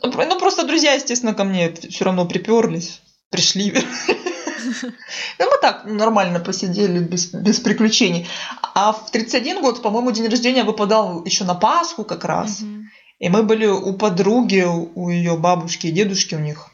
Ну, 0.02 0.10
ну, 0.12 0.38
просто 0.38 0.64
друзья, 0.64 0.92
естественно, 0.94 1.34
ко 1.34 1.44
мне 1.44 1.72
все 1.90 2.04
равно 2.04 2.26
приперлись. 2.26 3.00
Пришли. 3.30 3.74
Ну, 5.38 5.50
мы 5.50 5.58
так 5.60 5.84
нормально 5.84 6.40
посидели, 6.40 6.98
без, 6.98 7.26
без 7.32 7.60
приключений. 7.60 8.28
А 8.74 8.92
в 8.92 9.10
31 9.10 9.62
год, 9.62 9.82
по-моему, 9.82 10.10
день 10.10 10.28
рождения 10.28 10.64
выпадал 10.64 11.24
еще 11.24 11.44
на 11.44 11.54
Пасху 11.54 12.04
как 12.04 12.24
раз. 12.24 12.62
И 13.18 13.28
мы 13.28 13.42
были 13.42 13.66
у 13.66 13.92
подруги, 13.94 14.64
у 14.66 15.08
ее 15.08 15.36
бабушки 15.36 15.88
и 15.88 15.92
дедушки, 15.92 16.34
у 16.34 16.40
них 16.40 16.68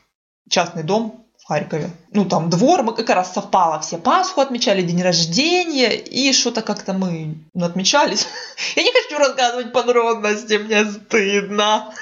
частный 0.48 0.82
дом 0.82 1.24
в 1.44 1.46
Харькове. 1.46 1.90
Ну, 2.12 2.24
там 2.24 2.48
двор, 2.48 2.82
мы 2.82 2.94
как 2.94 3.10
раз 3.10 3.34
совпало, 3.34 3.80
все 3.80 3.98
Пасху 3.98 4.40
отмечали, 4.40 4.80
день 4.80 5.02
рождения, 5.02 5.94
и 5.94 6.32
что-то 6.32 6.62
как-то 6.62 6.94
мы 6.94 7.36
ну, 7.52 7.66
отмечались. 7.66 8.26
Я 8.76 8.82
не 8.82 8.92
хочу 8.92 9.18
рассказывать 9.18 9.72
подробности, 9.72 10.54
мне 10.54 10.84
стыдно. 10.86 11.92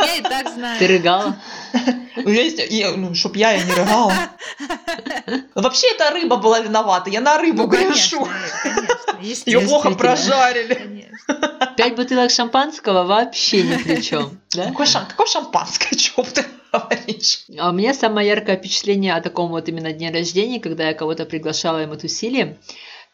Я 0.00 0.16
и 0.16 0.22
так 0.22 0.48
знаю. 0.50 0.78
Ты 0.78 0.86
рыгала? 0.86 1.36
Ну, 2.16 2.96
ну, 2.96 3.14
чтоб 3.14 3.36
я 3.36 3.54
и 3.56 3.64
не 3.64 3.72
рыгала. 3.72 4.12
Ну, 5.54 5.62
Вообще, 5.62 5.86
эта 5.94 6.10
рыба 6.10 6.36
была 6.36 6.60
виновата, 6.60 7.10
я 7.10 7.20
на 7.20 7.38
рыбу 7.38 7.62
Ну, 7.64 7.68
грешу. 7.68 8.26
Ее 9.46 9.60
плохо 9.60 9.90
прожарили. 9.92 10.74
конечно. 10.74 11.72
Пять 11.76 11.94
бутылок 11.96 12.30
шампанского 12.30 13.04
вообще 13.04 13.62
ни 13.62 13.76
при 13.76 14.00
чем, 14.02 14.40
да? 14.54 14.66
Какое, 14.66 14.86
шам- 14.86 15.06
какое 15.08 15.26
шампанское, 15.26 15.94
чё 15.96 16.22
ты 16.22 16.44
говоришь? 16.72 17.44
А 17.58 17.70
у 17.70 17.72
меня 17.72 17.92
самое 17.94 18.28
яркое 18.28 18.56
впечатление 18.56 19.14
о 19.14 19.20
таком 19.20 19.50
вот 19.50 19.68
именно 19.68 19.92
дне 19.92 20.10
рождения, 20.10 20.60
когда 20.60 20.88
я 20.88 20.94
кого-то 20.94 21.24
приглашала, 21.26 21.82
и 21.82 21.86
мы 21.86 21.96
тусили. 21.96 22.58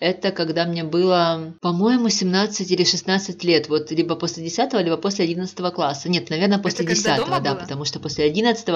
Это 0.02 0.32
когда 0.32 0.64
мне 0.64 0.82
было, 0.82 1.54
по-моему, 1.60 2.08
17 2.08 2.68
или 2.72 2.82
16 2.82 3.44
лет. 3.44 3.68
Вот 3.68 3.92
либо 3.92 4.16
после 4.16 4.42
10 4.42 4.72
либо 4.74 4.96
после 4.96 5.24
11 5.24 5.72
класса. 5.72 6.08
Нет, 6.08 6.28
наверное, 6.28 6.58
после 6.58 6.84
Это 6.84 6.94
когда 6.94 7.16
10 7.16 7.24
дома 7.24 7.40
да, 7.40 7.54
было? 7.54 7.60
потому 7.60 7.84
что 7.84 8.00
после 8.00 8.24
11 8.24 8.66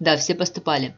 да, 0.00 0.16
все 0.18 0.34
поступали. 0.34 0.94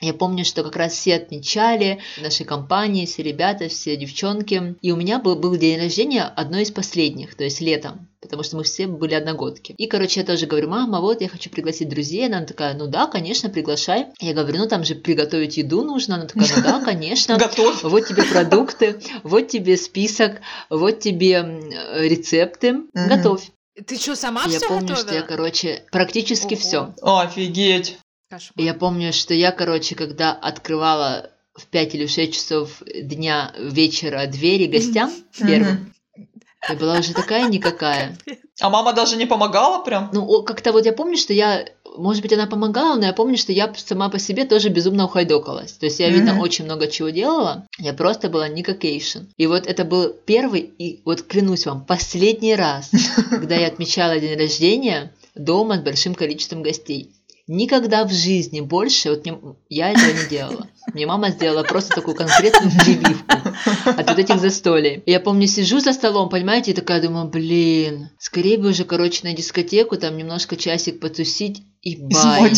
Я 0.00 0.12
помню, 0.12 0.44
что 0.44 0.62
как 0.62 0.76
раз 0.76 0.92
все 0.92 1.14
отмечали 1.14 2.00
в 2.18 2.22
нашей 2.22 2.44
компании, 2.44 3.06
все 3.06 3.22
ребята, 3.22 3.68
все 3.68 3.96
девчонки. 3.96 4.76
И 4.82 4.92
у 4.92 4.96
меня 4.96 5.18
был, 5.18 5.36
был 5.36 5.56
день 5.56 5.78
рождения 5.80 6.22
одной 6.24 6.62
из 6.62 6.70
последних, 6.70 7.34
то 7.34 7.44
есть 7.44 7.62
летом, 7.62 8.06
потому 8.20 8.42
что 8.42 8.56
мы 8.56 8.64
все 8.64 8.86
были 8.86 9.14
одногодки. 9.14 9.74
И, 9.78 9.86
короче, 9.86 10.20
я 10.20 10.26
тоже 10.26 10.46
говорю, 10.46 10.68
мама, 10.68 11.00
вот 11.00 11.22
я 11.22 11.28
хочу 11.28 11.48
пригласить 11.48 11.88
друзей. 11.88 12.26
Она 12.26 12.44
такая, 12.44 12.74
ну 12.74 12.86
да, 12.88 13.06
конечно, 13.06 13.48
приглашай. 13.48 14.08
Я 14.20 14.34
говорю, 14.34 14.58
ну 14.58 14.68
там 14.68 14.84
же 14.84 14.96
приготовить 14.96 15.56
еду 15.56 15.82
нужно. 15.82 16.16
Она 16.16 16.26
такая, 16.26 16.48
ну 16.56 16.62
да, 16.62 16.80
конечно. 16.84 17.38
Готовь. 17.38 17.82
Вот 17.82 18.06
тебе 18.06 18.24
продукты, 18.24 19.00
вот 19.22 19.48
тебе 19.48 19.78
список, 19.78 20.40
вот 20.68 21.00
тебе 21.00 21.40
рецепты. 21.94 22.82
Готовь. 22.92 23.50
Ты 23.86 23.96
что, 23.98 24.16
сама 24.16 24.42
Я 24.46 24.58
все 24.58 24.68
помню, 24.68 24.88
готовила? 24.88 25.06
что 25.06 25.14
я, 25.14 25.22
короче, 25.22 25.84
практически 25.92 26.54
Ого. 26.54 26.60
все. 26.62 26.94
Офигеть. 27.02 27.98
Кошмар. 28.28 28.64
Я 28.66 28.74
помню, 28.74 29.12
что 29.12 29.34
я, 29.34 29.52
короче, 29.52 29.94
когда 29.94 30.32
открывала 30.32 31.30
в 31.54 31.66
5 31.66 31.94
или 31.94 32.06
в 32.06 32.10
6 32.10 32.34
часов 32.34 32.82
дня 32.84 33.54
вечера 33.58 34.26
двери 34.26 34.66
гостям 34.76 35.12
первым, 35.38 35.94
я 36.68 36.74
была 36.74 36.98
уже 36.98 37.14
такая 37.14 37.46
никакая. 37.48 38.18
А 38.60 38.70
мама 38.70 38.92
даже 38.92 39.16
не 39.16 39.26
помогала 39.26 39.84
прям? 39.84 40.10
Ну, 40.12 40.42
как-то 40.42 40.72
вот 40.72 40.84
я 40.86 40.92
помню, 40.92 41.16
что 41.16 41.32
я, 41.32 41.66
может 41.96 42.22
быть, 42.22 42.32
она 42.32 42.46
помогала, 42.46 42.96
но 42.96 43.06
я 43.06 43.12
помню, 43.12 43.36
что 43.36 43.52
я 43.52 43.72
сама 43.76 44.08
по 44.08 44.18
себе 44.18 44.44
тоже 44.44 44.70
безумно 44.70 45.04
ухайдокалась. 45.04 45.72
То 45.72 45.86
есть 45.86 46.00
я, 46.00 46.10
видно, 46.10 46.32
Мгм. 46.32 46.40
очень 46.40 46.64
много 46.64 46.88
чего 46.88 47.10
делала, 47.10 47.66
я 47.78 47.92
просто 47.92 48.28
была 48.28 48.48
никакейшн. 48.48 49.20
И 49.36 49.46
вот 49.46 49.66
это 49.66 49.84
был 49.84 50.12
первый 50.24 50.60
и, 50.62 51.00
вот 51.04 51.22
клянусь 51.22 51.66
вам, 51.66 51.84
последний 51.84 52.56
раз, 52.56 52.90
когда 53.30 53.54
я 53.54 53.68
отмечала 53.68 54.18
день 54.18 54.36
рождения 54.36 55.12
дома 55.36 55.76
с 55.76 55.80
большим 55.80 56.16
количеством 56.16 56.62
гостей. 56.62 57.12
Никогда 57.48 58.04
в 58.04 58.12
жизни 58.12 58.60
больше 58.60 59.10
вот 59.10 59.26
я 59.68 59.90
этого 59.90 60.12
не 60.12 60.28
делала. 60.28 60.66
Мне 60.94 61.06
мама 61.06 61.30
сделала 61.30 61.62
просто 61.62 61.94
такую 61.94 62.16
конкретную 62.16 62.70
прививку 62.78 63.36
от 63.86 64.08
вот 64.08 64.18
этих 64.18 64.38
застолий. 64.40 65.02
И 65.06 65.10
Я 65.10 65.20
помню, 65.20 65.46
сижу 65.46 65.80
за 65.80 65.92
столом, 65.92 66.28
понимаете, 66.28 66.70
и 66.70 66.74
такая 66.74 67.02
думаю, 67.02 67.26
блин, 67.28 68.10
скорее 68.18 68.58
бы 68.58 68.70
уже, 68.70 68.84
короче, 68.84 69.20
на 69.24 69.32
дискотеку, 69.32 69.96
там 69.96 70.16
немножко 70.16 70.56
часик 70.56 71.00
потусить 71.00 71.62
и 71.82 71.96
бай. 72.00 72.52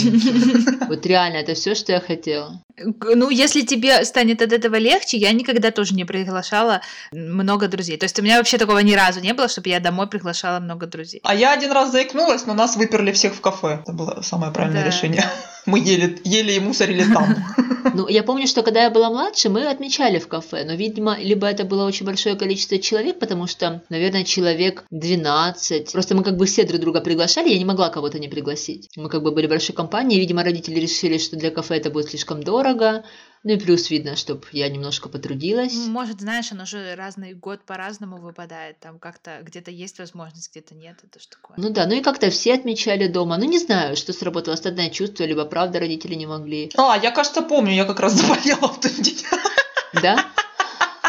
Вот 0.88 1.04
реально, 1.04 1.36
это 1.38 1.54
все, 1.54 1.74
что 1.74 1.92
я 1.92 2.00
хотела. 2.00 2.62
Ну, 2.78 3.28
если 3.30 3.62
тебе 3.62 4.04
станет 4.04 4.40
от 4.40 4.52
этого 4.52 4.76
легче, 4.76 5.16
я 5.18 5.32
никогда 5.32 5.70
тоже 5.70 5.94
не 5.94 6.04
приглашала 6.04 6.80
много 7.12 7.68
друзей. 7.68 7.96
То 7.98 8.04
есть 8.04 8.18
у 8.18 8.22
меня 8.22 8.38
вообще 8.38 8.56
такого 8.56 8.78
ни 8.78 8.94
разу 8.94 9.20
не 9.20 9.34
было, 9.34 9.48
чтобы 9.48 9.68
я 9.68 9.80
домой 9.80 10.06
приглашала 10.08 10.60
много 10.60 10.86
друзей. 10.86 11.20
А 11.24 11.34
я 11.34 11.52
один 11.52 11.72
раз 11.72 11.90
заикнулась, 11.92 12.46
но 12.46 12.54
нас 12.54 12.76
выперли 12.76 13.12
всех 13.12 13.34
в 13.34 13.40
кафе. 13.40 13.80
Это 13.82 13.92
было 13.92 14.20
самое 14.22 14.52
правильное 14.52 14.82
Да. 14.84 14.88
решение. 14.88 15.24
Мы 15.66 15.80
ели, 15.80 16.18
ели 16.24 16.52
и 16.52 16.60
мусорили 16.60 17.04
там. 17.12 17.36
Ну, 17.92 18.08
я 18.08 18.17
помню, 18.22 18.46
что 18.46 18.62
когда 18.62 18.84
я 18.84 18.90
была 18.90 19.10
младше, 19.10 19.48
мы 19.48 19.66
отмечали 19.66 20.18
в 20.18 20.28
кафе, 20.28 20.64
но, 20.64 20.74
видимо, 20.74 21.18
либо 21.18 21.46
это 21.46 21.64
было 21.64 21.86
очень 21.86 22.06
большое 22.06 22.36
количество 22.36 22.78
человек, 22.78 23.18
потому 23.18 23.46
что, 23.46 23.82
наверное, 23.88 24.24
человек 24.24 24.84
12. 24.90 25.92
Просто 25.92 26.14
мы 26.14 26.22
как 26.22 26.36
бы 26.36 26.46
все 26.46 26.64
друг 26.64 26.80
друга 26.80 27.00
приглашали, 27.00 27.50
я 27.50 27.58
не 27.58 27.64
могла 27.64 27.90
кого-то 27.90 28.18
не 28.18 28.28
пригласить. 28.28 28.88
Мы 28.96 29.08
как 29.08 29.22
бы 29.22 29.30
были 29.30 29.46
большой 29.46 29.74
компанией, 29.74 30.20
видимо, 30.20 30.42
родители 30.42 30.80
решили, 30.80 31.18
что 31.18 31.36
для 31.36 31.50
кафе 31.50 31.76
это 31.76 31.90
будет 31.90 32.10
слишком 32.10 32.42
дорого, 32.42 33.04
ну 33.44 33.52
и 33.52 33.56
плюс 33.56 33.90
видно, 33.90 34.16
чтобы 34.16 34.46
я 34.52 34.68
немножко 34.68 35.08
потрудилась. 35.08 35.74
Может, 35.74 36.20
знаешь, 36.20 36.50
оно 36.52 36.64
же 36.64 36.94
разный 36.96 37.34
год 37.34 37.60
по-разному 37.64 38.18
выпадает. 38.18 38.78
Там 38.80 38.98
как-то 38.98 39.40
где-то 39.42 39.70
есть 39.70 39.98
возможность, 39.98 40.50
где-то 40.50 40.74
нет. 40.74 40.96
Это 41.02 41.20
ж 41.20 41.26
такое. 41.26 41.56
Ну 41.56 41.70
да, 41.70 41.86
ну 41.86 41.94
и 41.94 42.00
как-то 42.00 42.30
все 42.30 42.54
отмечали 42.54 43.06
дома. 43.06 43.36
Ну 43.38 43.44
не 43.44 43.58
знаю, 43.58 43.96
что 43.96 44.12
сработало, 44.12 44.56
стадное 44.56 44.90
чувство, 44.90 45.24
либо 45.24 45.44
правда 45.44 45.78
родители 45.78 46.14
не 46.14 46.26
могли. 46.26 46.70
А, 46.76 46.98
я, 47.00 47.10
кажется, 47.10 47.42
помню, 47.42 47.72
я 47.74 47.84
как 47.84 48.00
раз 48.00 48.14
заболела 48.14 48.68
в 48.68 48.80
тот 48.80 48.94
день. 48.94 49.18
Да? 50.02 50.27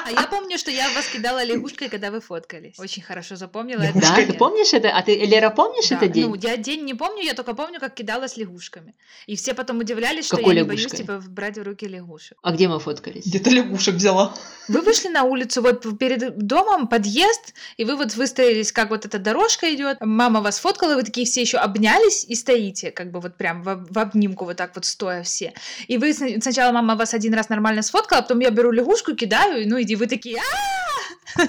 А 0.09 0.21
я 0.21 0.27
помню, 0.27 0.57
что 0.57 0.71
я 0.71 0.89
вас 0.95 1.07
кидала 1.07 1.43
лягушкой, 1.43 1.89
когда 1.89 2.09
вы 2.09 2.19
фоткались. 2.19 2.79
Очень 2.79 3.03
хорошо 3.03 3.35
запомнила 3.35 3.81
это. 3.81 3.93
Да, 3.93 3.99
Лягушкой? 3.99 4.25
ты 4.25 4.33
помнишь 4.33 4.73
это? 4.73 4.89
А 4.89 5.01
ты, 5.03 5.15
Лера, 5.25 5.49
помнишь 5.51 5.89
Да, 5.89 5.97
этот 5.97 6.11
день? 6.11 6.25
Ну, 6.27 6.35
я 6.35 6.57
день 6.57 6.83
не 6.85 6.93
помню, 6.95 7.23
я 7.23 7.33
только 7.33 7.53
помню, 7.53 7.79
как 7.79 7.93
кидалась 7.93 8.37
лягушками. 8.37 8.95
И 9.27 9.35
все 9.35 9.53
потом 9.53 9.79
удивлялись, 9.79 10.25
что 10.25 10.37
Какой 10.37 10.55
я 10.55 10.61
не 10.61 10.67
боюсь, 10.67 10.81
лягушкой? 10.85 10.99
типа, 10.99 11.23
брать 11.29 11.57
в 11.57 11.63
руки 11.63 11.87
лягушек. 11.87 12.37
А 12.41 12.51
где 12.51 12.67
мы 12.67 12.79
фоткались? 12.79 13.25
Где-то 13.27 13.49
лягушек 13.51 13.95
взяла. 13.95 14.33
Вы 14.67 14.81
вышли 14.81 15.09
на 15.09 15.23
улицу, 15.23 15.61
вот 15.61 15.85
перед 15.99 16.37
домом 16.37 16.87
подъезд, 16.87 17.53
и 17.77 17.85
вы 17.85 17.95
вот 17.95 18.15
выстроились, 18.15 18.71
как 18.71 18.89
вот 18.89 19.05
эта 19.05 19.19
дорожка 19.19 19.73
идет. 19.73 19.97
Мама 20.01 20.41
вас 20.41 20.59
фоткала, 20.59 20.95
вы 20.95 21.03
такие 21.03 21.25
все 21.27 21.41
еще 21.41 21.57
обнялись 21.57 22.25
и 22.25 22.35
стоите, 22.35 22.91
как 22.91 23.11
бы 23.11 23.19
вот 23.19 23.35
прям 23.37 23.61
в, 23.61 23.85
в 23.91 23.97
обнимку, 23.99 24.45
вот 24.45 24.57
так 24.57 24.71
вот 24.75 24.85
стоя 24.85 25.23
все. 25.23 25.53
И 25.87 25.97
вы 25.97 26.13
сна- 26.13 26.41
сначала 26.41 26.71
мама 26.71 26.95
вас 26.95 27.13
один 27.13 27.33
раз 27.33 27.49
нормально 27.49 27.81
сфоткала, 27.81 28.19
а 28.19 28.21
потом 28.23 28.39
я 28.39 28.49
беру 28.49 28.71
лягушку, 28.71 29.15
кидаю, 29.15 29.67
ну 29.67 29.81
иди, 29.81 29.95
вы 29.99 30.07
такие! 30.07 30.41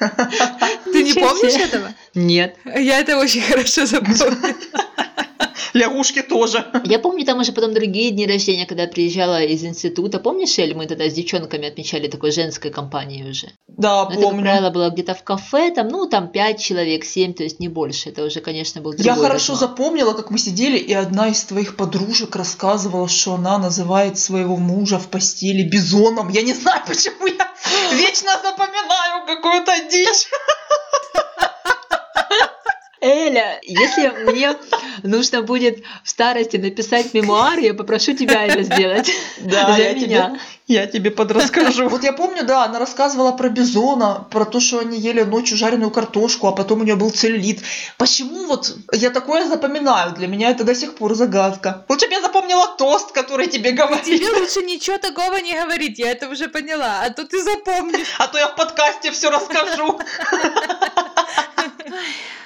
Ты 0.00 1.02
не 1.02 1.14
помнишь 1.14 1.54
этого? 1.54 1.94
Нет. 2.14 2.56
Я 2.64 3.00
это 3.00 3.18
очень 3.18 3.42
хорошо 3.42 3.86
запомнила. 3.86 4.36
Лягушки 5.74 6.22
тоже. 6.22 6.64
Я 6.84 6.98
помню 7.00 7.24
там 7.26 7.40
уже 7.40 7.52
потом 7.52 7.74
другие 7.74 8.12
дни 8.12 8.26
рождения, 8.26 8.64
когда 8.64 8.84
я 8.84 8.88
приезжала 8.88 9.42
из 9.42 9.64
института. 9.64 10.20
Помнишь, 10.20 10.56
Эль, 10.58 10.74
мы 10.74 10.86
тогда 10.86 11.08
с 11.10 11.12
девчонками 11.12 11.66
отмечали 11.66 12.06
такой 12.06 12.30
женской 12.30 12.70
компанией 12.70 13.28
уже? 13.28 13.48
Да, 13.66 14.04
Но 14.04 14.10
это, 14.10 14.20
как 14.20 14.22
помню. 14.30 14.42
правило, 14.42 14.70
было 14.70 14.90
где-то 14.90 15.14
в 15.14 15.24
кафе, 15.24 15.72
там, 15.74 15.88
ну, 15.88 16.06
там 16.08 16.28
5 16.28 16.60
человек, 16.60 17.04
7, 17.04 17.34
то 17.34 17.42
есть 17.42 17.58
не 17.58 17.66
больше. 17.68 18.10
Это 18.10 18.24
уже, 18.24 18.40
конечно, 18.40 18.80
был 18.80 18.92
другой 18.92 19.04
Я 19.06 19.16
хорошо 19.16 19.54
размах. 19.54 19.70
запомнила, 19.70 20.12
как 20.12 20.30
мы 20.30 20.38
сидели, 20.38 20.78
и 20.78 20.92
одна 20.92 21.26
из 21.28 21.42
твоих 21.44 21.76
подружек 21.76 22.36
рассказывала, 22.36 23.08
что 23.08 23.34
она 23.34 23.58
называет 23.58 24.16
своего 24.16 24.56
мужа 24.56 25.00
в 25.00 25.08
постели 25.08 25.64
бизоном. 25.68 26.28
Я 26.28 26.42
не 26.42 26.54
знаю, 26.54 26.82
почему 26.86 27.26
я 27.26 27.52
вечно 27.96 28.30
запоминаю 28.42 29.26
какую-то 29.26 29.72
дичь. 29.90 30.28
Эля, 33.04 33.60
если 33.62 34.08
мне 34.32 34.56
нужно 35.02 35.42
будет 35.42 35.84
в 36.02 36.08
старости 36.08 36.56
написать 36.56 37.12
мемуары, 37.12 37.60
я 37.60 37.74
попрошу 37.74 38.14
тебя 38.14 38.46
это 38.46 38.62
сделать. 38.62 39.10
Да, 39.40 39.72
За 39.72 39.82
я 39.82 39.92
меня. 39.92 40.30
тебе, 40.30 40.40
я 40.68 40.86
тебе 40.86 41.10
подрасскажу. 41.10 41.90
Вот 41.90 42.02
я 42.02 42.14
помню, 42.14 42.44
да, 42.44 42.64
она 42.64 42.78
рассказывала 42.78 43.32
про 43.32 43.50
бизона, 43.50 44.26
про 44.30 44.46
то, 44.46 44.58
что 44.58 44.78
они 44.78 44.98
ели 44.98 45.22
ночью 45.22 45.58
жареную 45.58 45.90
картошку, 45.90 46.46
а 46.46 46.52
потом 46.52 46.80
у 46.80 46.84
нее 46.84 46.96
был 46.96 47.10
целлюлит. 47.10 47.60
Почему 47.98 48.46
вот 48.46 48.74
я 48.92 49.10
такое 49.10 49.46
запоминаю? 49.46 50.14
Для 50.14 50.26
меня 50.26 50.48
это 50.48 50.64
до 50.64 50.74
сих 50.74 50.94
пор 50.94 51.14
загадка. 51.14 51.84
Лучше 51.90 52.06
бы 52.06 52.14
я 52.14 52.22
запомнила 52.22 52.74
тост, 52.78 53.12
который 53.12 53.48
тебе 53.48 53.72
говорили. 53.72 54.16
Тебе 54.16 54.30
лучше 54.30 54.62
ничего 54.62 54.96
такого 54.96 55.36
не 55.36 55.52
говорить, 55.52 55.98
я 55.98 56.10
это 56.10 56.30
уже 56.30 56.48
поняла, 56.48 57.02
а 57.02 57.10
то 57.10 57.26
ты 57.26 57.42
запомнишь. 57.42 58.14
А 58.18 58.28
то 58.28 58.38
я 58.38 58.48
в 58.48 58.56
подкасте 58.56 59.10
все 59.10 59.28
расскажу. 59.28 60.00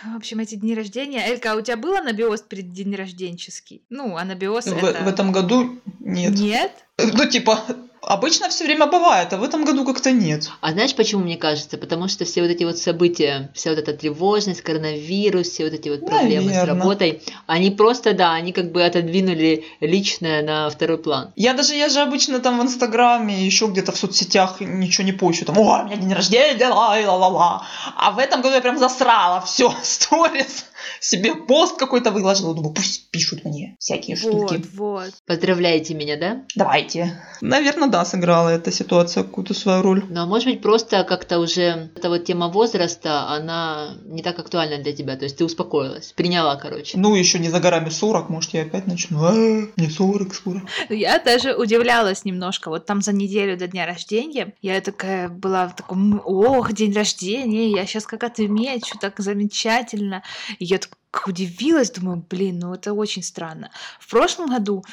В 0.04 0.16
общем, 0.16 0.38
эти 0.40 0.54
дни 0.54 0.74
рождения. 0.74 1.26
Элька, 1.26 1.52
а 1.52 1.56
у 1.56 1.60
тебя 1.60 1.76
был 1.76 1.96
анабиоз 1.96 2.42
перед 2.42 2.72
день 2.72 2.94
рожденческий? 2.94 3.82
Ну, 3.90 4.16
анабиоз 4.16 4.66
В, 4.66 4.84
это... 4.84 5.04
в 5.04 5.08
этом 5.08 5.32
году 5.32 5.80
нет. 6.00 6.34
Нет? 6.38 6.72
Ну, 6.98 7.28
типа, 7.28 7.64
обычно 8.02 8.48
все 8.48 8.64
время 8.64 8.86
бывает, 8.86 9.32
а 9.32 9.36
в 9.36 9.42
этом 9.42 9.64
году 9.64 9.84
как-то 9.84 10.10
нет. 10.12 10.50
А 10.60 10.72
знаешь, 10.72 10.94
почему 10.94 11.22
мне 11.22 11.36
кажется? 11.36 11.78
Потому 11.78 12.08
что 12.08 12.24
все 12.24 12.42
вот 12.42 12.50
эти 12.50 12.64
вот 12.64 12.78
события, 12.78 13.50
вся 13.54 13.70
вот 13.70 13.78
эта 13.78 13.92
тревожность, 13.92 14.62
коронавирус, 14.62 15.48
все 15.48 15.64
вот 15.64 15.72
эти 15.74 15.88
вот 15.88 16.06
проблемы 16.06 16.50
с 16.50 16.54
Наверно. 16.54 16.74
работой, 16.74 17.22
они 17.46 17.70
просто, 17.70 18.12
да, 18.12 18.32
они 18.32 18.52
как 18.52 18.72
бы 18.72 18.84
отодвинули 18.84 19.64
личное 19.80 20.42
на 20.42 20.70
второй 20.70 20.98
план. 20.98 21.32
Я 21.36 21.54
даже, 21.54 21.74
я 21.74 21.88
же 21.88 22.00
обычно 22.00 22.40
там 22.40 22.58
в 22.58 22.62
Инстаграме, 22.62 23.44
еще 23.44 23.66
где-то 23.66 23.92
в 23.92 23.96
соцсетях 23.96 24.60
ничего 24.60 25.04
не 25.04 25.12
пощу. 25.12 25.44
Там, 25.44 25.58
о, 25.58 25.82
у 25.82 25.86
меня 25.86 25.96
день 25.96 26.12
рождения, 26.12 26.68
ла 26.68 26.96
ла 26.98 27.16
ла 27.16 27.28
ла 27.28 27.66
А 27.96 28.10
в 28.10 28.18
этом 28.18 28.42
году 28.42 28.54
я 28.54 28.60
прям 28.60 28.78
засрала 28.78 29.40
все, 29.40 29.72
сторис. 29.82 30.66
Себе 31.00 31.34
пост 31.34 31.78
какой-то 31.78 32.10
выложила. 32.10 32.54
Думаю, 32.54 32.74
пусть 32.74 33.10
пишут 33.10 33.44
мне 33.44 33.76
всякие 33.78 34.16
Вот, 34.16 34.48
штуки. 34.50 34.66
вот. 34.74 35.12
Поздравляете 35.26 35.94
меня, 35.94 36.16
да? 36.16 36.42
Давайте. 36.54 37.20
Наверное, 37.40 37.88
да, 37.88 38.04
сыграла 38.04 38.48
эта 38.50 38.70
ситуация 38.72 39.22
какую-то 39.22 39.54
свою 39.54 39.82
роль. 39.82 40.04
Ну, 40.08 40.20
а 40.22 40.26
может 40.26 40.48
быть, 40.48 40.60
просто 40.62 41.04
как-то 41.04 41.38
уже 41.38 41.90
эта 41.96 42.08
вот 42.08 42.24
тема 42.24 42.48
возраста, 42.48 43.28
она 43.28 43.96
не 44.04 44.22
так 44.22 44.38
актуальна 44.38 44.78
для 44.78 44.92
тебя. 44.92 45.16
То 45.16 45.24
есть 45.24 45.36
ты 45.38 45.44
успокоилась, 45.44 46.12
приняла, 46.12 46.56
короче. 46.56 46.98
Ну, 46.98 47.14
еще 47.14 47.38
не 47.38 47.48
за 47.48 47.60
горами 47.60 47.90
40, 47.90 48.28
может, 48.28 48.54
я 48.54 48.62
опять 48.62 48.86
начну. 48.86 49.24
А, 49.24 49.32
мне 49.32 49.90
40 49.90 50.34
скоро. 50.34 50.62
Я 50.88 51.18
даже 51.18 51.54
удивлялась 51.54 52.24
немножко. 52.24 52.68
Вот 52.68 52.86
там 52.86 53.02
за 53.02 53.12
неделю 53.12 53.56
до 53.56 53.66
дня 53.68 53.86
рождения 53.86 54.52
я 54.62 54.80
такая 54.80 55.28
была 55.28 55.68
в 55.68 55.76
таком, 55.76 56.20
ох, 56.24 56.72
день 56.72 56.92
рождения, 56.92 57.70
я 57.70 57.86
сейчас 57.86 58.06
как 58.06 58.24
отмечу, 58.24 58.98
так 59.00 59.14
замечательно. 59.18 60.22
И 60.58 60.64
я 60.64 60.77
так 60.78 60.98
удивилась, 61.26 61.90
думаю, 61.90 62.24
блин, 62.28 62.58
ну 62.58 62.74
это 62.74 62.92
очень 62.92 63.22
странно. 63.22 63.70
В 63.98 64.10
прошлом 64.10 64.50
году 64.50 64.84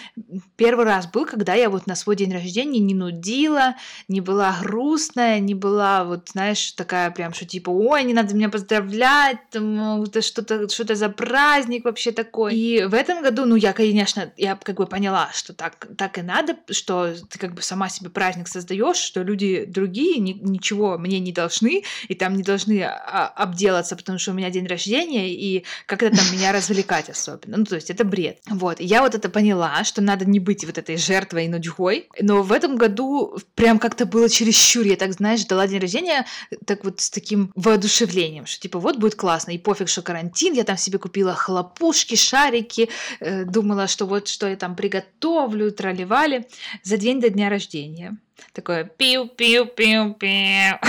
первый 0.56 0.86
раз 0.86 1.08
был, 1.08 1.25
когда 1.25 1.54
я 1.54 1.69
вот 1.69 1.88
на 1.88 1.95
свой 1.95 2.15
день 2.15 2.34
рождения 2.34 2.80
не 2.80 2.93
нудила, 2.93 3.75
не 4.08 4.21
была 4.21 4.56
грустная, 4.62 5.39
не 5.39 5.54
была 5.54 6.06
вот, 6.06 6.30
знаешь, 6.30 6.71
такая 6.71 7.12
прям, 7.12 7.34
что 7.34 7.45
типа, 7.45 7.69
ой, 7.69 8.04
не 8.06 8.13
надо 8.13 8.34
меня 8.34 8.49
поздравлять, 8.49 9.38
там, 9.51 10.04
это 10.04 10.21
что-то 10.21 10.69
что 10.69 10.95
за 10.95 11.10
праздник 11.10 11.86
вообще 11.86 12.12
такой. 12.12 12.56
И 12.56 12.86
в 12.86 12.93
этом 12.93 13.21
году, 13.21 13.45
ну 13.45 13.56
я, 13.56 13.73
конечно, 13.73 14.32
я 14.38 14.56
как 14.56 14.78
бы 14.78 14.88
поняла, 14.88 15.30
что 15.34 15.54
так, 15.54 15.88
так 15.97 16.17
и 16.17 16.21
надо, 16.21 16.56
что 16.71 17.13
ты 17.30 17.38
как 17.38 17.54
бы 17.54 17.62
сама 17.62 17.89
себе 17.89 18.10
праздник 18.10 18.47
создаешь, 18.47 18.97
что 18.97 19.21
люди 19.21 19.65
другие 19.65 20.19
ни, 20.19 20.34
ничего 20.34 20.97
мне 20.97 21.19
не 21.19 21.34
должны, 21.34 21.84
и 22.08 22.15
там 22.15 22.36
не 22.36 22.43
должны 22.43 22.84
а, 22.84 23.28
обделаться, 23.36 23.95
потому 23.95 24.17
что 24.17 24.32
у 24.32 24.34
меня 24.34 24.49
день 24.49 24.67
рождения, 24.67 25.30
и 25.30 25.65
как 25.86 26.05
это 26.06 26.18
там 26.18 26.32
меня 26.32 26.52
развлекать 26.52 27.10
особенно. 27.10 27.58
Ну, 27.58 27.65
то 27.65 27.76
есть 27.76 27.89
это 27.89 28.04
бред. 28.04 28.39
Вот. 28.50 28.80
Я 28.80 29.02
вот 29.02 29.15
это 29.15 29.30
поняла, 29.30 29.84
что 29.84 30.02
надо 30.02 30.26
не 30.26 30.39
быть 30.39 30.65
вот 30.65 30.78
этой 30.78 30.98
жертвой 30.98 31.46
и 31.46 31.48
нудьгой. 31.48 32.10
Но 32.20 32.44
в 32.44 32.52
этом 32.52 32.76
году 32.78 33.38
прям 33.56 33.80
как-то 33.80 34.06
было 34.06 34.30
чересчур. 34.30 34.86
Я 34.86 34.96
так, 34.96 35.13
знаешь, 35.13 35.41
ждала 35.41 35.68
день 35.68 35.80
рождения 35.80 36.26
так 36.65 36.84
вот 36.84 37.02
с 37.02 37.10
таким 37.10 37.52
воодушевлением, 37.56 38.46
что 38.46 38.62
типа 38.62 38.80
вот 38.80 38.98
будет 38.98 39.15
классно. 39.15 39.52
И 39.52 39.58
пофиг, 39.58 39.89
что 39.89 40.02
карантин. 40.02 40.54
Я 40.54 40.63
там 40.63 40.78
себе 40.78 41.00
купила 41.00 41.34
хлопушки, 41.34 42.15
шарики, 42.15 42.89
э, 43.20 43.46
думала, 43.46 43.88
что 43.88 44.06
вот 44.06 44.28
что 44.28 44.48
я 44.48 44.56
там 44.56 44.76
приготовлю, 44.76 45.72
тролливали 45.72 46.48
за 46.84 46.98
день 46.98 47.20
до 47.20 47.30
дня 47.30 47.50
рождения. 47.50 48.18
Такое 48.54 48.84
пиу-пиу-пиу-пиу. 48.86 50.80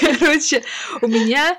Короче, 0.00 0.62
у 1.00 1.06
меня 1.06 1.56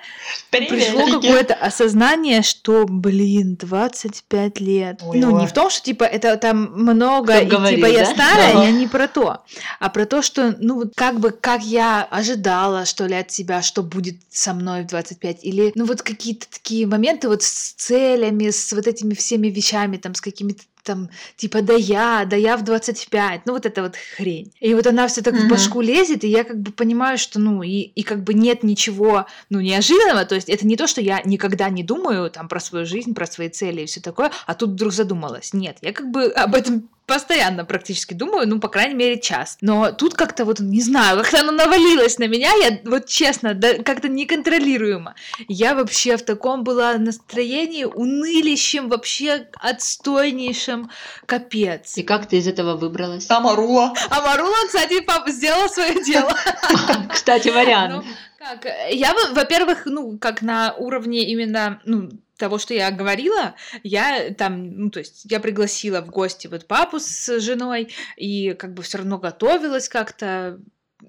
пришло 0.49 1.08
какое-то 1.08 1.53
осознание, 1.53 2.41
что, 2.41 2.86
блин, 2.86 3.56
25 3.56 4.60
лет. 4.60 5.01
Ну, 5.01 5.39
не 5.39 5.47
в 5.47 5.53
том, 5.53 5.69
что, 5.69 5.82
типа, 5.84 6.03
это 6.03 6.36
там 6.38 6.73
много, 6.73 7.39
и, 7.39 7.49
типа, 7.49 7.86
я 7.86 8.06
старая, 8.06 8.65
я 8.65 8.71
не 8.71 8.88
про 8.88 9.08
то, 9.08 9.43
а 9.79 9.89
про 9.89 10.06
то, 10.06 10.21
что, 10.21 10.56
ну, 10.60 10.75
вот 10.75 10.93
как 10.95 11.19
бы, 11.19 11.32
как 11.32 11.63
я 11.63 12.03
ожидала, 12.03 12.86
что 12.86 13.06
ли, 13.06 13.15
от 13.15 13.32
себя, 13.32 13.62
что 13.62 13.84
будет 13.84 14.15
со 14.29 14.53
мной 14.53 14.84
в 14.84 14.88
25, 14.88 15.43
или, 15.43 15.71
ну, 15.75 15.86
вот 15.86 16.01
какие-то 16.01 16.47
такие 16.49 16.86
моменты 16.86 17.29
вот 17.29 17.43
с 17.43 17.73
целями, 17.73 18.49
с 18.49 18.73
вот 18.73 18.88
этими 18.88 19.13
всеми 19.13 19.47
вещами, 19.47 19.97
там, 19.97 20.13
с 20.15 20.21
какими-то 20.21 20.63
там, 20.84 21.10
типа, 21.36 21.62
да 21.62 21.74
я, 21.74 22.26
да 22.26 22.36
я 22.36 22.58
в 22.58 22.63
25, 22.63 23.46
ну 23.46 23.54
вот 23.54 23.65
это 23.65 23.82
вот 23.82 23.96
хрень. 23.96 24.52
И 24.60 24.74
вот 24.74 24.86
она 24.88 25.08
все 25.08 25.22
так 25.22 25.34
mm-hmm. 25.34 25.48
в 25.48 25.50
башку 25.50 25.82
лезет, 25.82 26.24
и 26.24 26.28
я 26.28 26.43
как 26.43 26.60
бы 26.60 26.72
понимаю, 26.72 27.17
что, 27.17 27.39
ну, 27.39 27.63
и, 27.63 27.80
и 27.80 28.04
как 28.04 28.24
бы 28.24 28.34
нет 28.34 28.63
ничего, 28.63 29.26
ну, 29.50 29.60
неожиданного, 29.60 30.26
то 30.26 30.36
есть 30.36 30.50
это 30.50 30.67
не 30.67 30.76
то, 30.76 30.88
что 30.88 31.02
я 31.02 31.22
никогда 31.24 31.69
не 31.69 31.84
думаю 31.84 32.30
там 32.30 32.48
про 32.48 32.60
свою 32.60 32.86
жизнь, 32.86 33.13
про 33.13 33.26
свои 33.26 33.50
цели 33.50 33.82
и 33.82 33.86
все 33.86 34.02
такое, 34.02 34.32
а 34.46 34.54
тут 34.54 34.72
вдруг 34.72 34.93
задумалась. 34.93 35.54
Нет, 35.54 35.78
я 35.82 35.93
как 35.93 36.12
бы 36.12 36.26
об 36.26 36.56
этом 36.56 36.89
постоянно 37.05 37.65
практически 37.65 38.13
думаю, 38.13 38.47
ну, 38.47 38.59
по 38.59 38.67
крайней 38.67 38.95
мере, 38.95 39.19
час. 39.19 39.57
Но 39.61 39.91
тут 39.91 40.13
как-то 40.13 40.45
вот, 40.45 40.59
не 40.59 40.81
знаю, 40.81 41.17
как-то 41.17 41.39
оно 41.41 41.51
навалилось 41.51 42.17
на 42.19 42.27
меня, 42.27 42.51
я 42.53 42.79
вот 42.85 43.07
честно, 43.07 43.53
да, 43.53 43.75
как-то 43.83 44.07
неконтролируемо. 44.07 45.15
Я 45.47 45.75
вообще 45.75 46.17
в 46.17 46.23
таком 46.23 46.63
была 46.63 46.97
настроении 46.97 47.83
унылищем, 47.83 48.89
вообще 48.89 49.47
отстойнейшем, 49.59 50.89
капец. 51.25 51.97
И 51.97 52.03
как 52.03 52.27
ты 52.27 52.37
из 52.37 52.47
этого 52.47 52.75
выбралась? 52.75 53.29
Амарула. 53.29 53.93
Амарула, 54.09 54.55
кстати, 54.67 55.01
пап, 55.01 55.27
сделала 55.29 55.67
свое 55.67 56.03
дело. 56.03 56.33
Кстати, 57.13 57.49
вариант. 57.49 57.95
Ну, 57.95 58.03
как? 58.37 58.65
Я, 58.91 59.13
во-первых, 59.31 59.85
ну, 59.85 60.17
как 60.17 60.41
на 60.41 60.73
уровне 60.73 61.29
именно, 61.31 61.81
ну, 61.85 62.09
того, 62.43 62.58
что 62.58 62.73
я 62.73 62.91
говорила, 62.91 63.56
я 63.84 64.34
там, 64.34 64.69
ну, 64.77 64.89
то 64.89 64.99
есть 64.99 65.32
я 65.32 65.39
пригласила 65.39 66.01
в 66.01 66.10
гости 66.10 66.47
вот 66.47 66.67
папу 66.67 66.99
с 66.99 67.39
женой, 67.39 67.88
и 68.17 68.51
как 68.53 68.73
бы 68.73 68.84
все 68.84 68.97
равно 68.97 69.17
готовилась 69.17 69.88
как-то, 69.88 70.60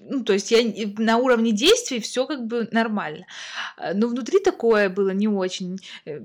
ну, 0.01 0.23
то 0.23 0.33
есть 0.33 0.53
я 0.53 0.59
на 0.99 1.17
уровне 1.17 1.51
действий 1.51 1.99
все 1.99 2.25
как 2.27 2.47
бы 2.47 2.69
нормально. 2.71 3.27
Но 3.95 4.07
внутри 4.07 4.39
такое 4.39 4.89
было 4.89 5.11
не 5.11 5.27
очень, 5.27 5.81
э, 6.07 6.21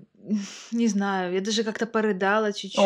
не 0.72 0.88
знаю, 0.88 1.34
я 1.34 1.42
даже 1.42 1.64
как-то 1.64 1.88
порыдала 1.88 2.54
чуть-чуть. 2.54 2.86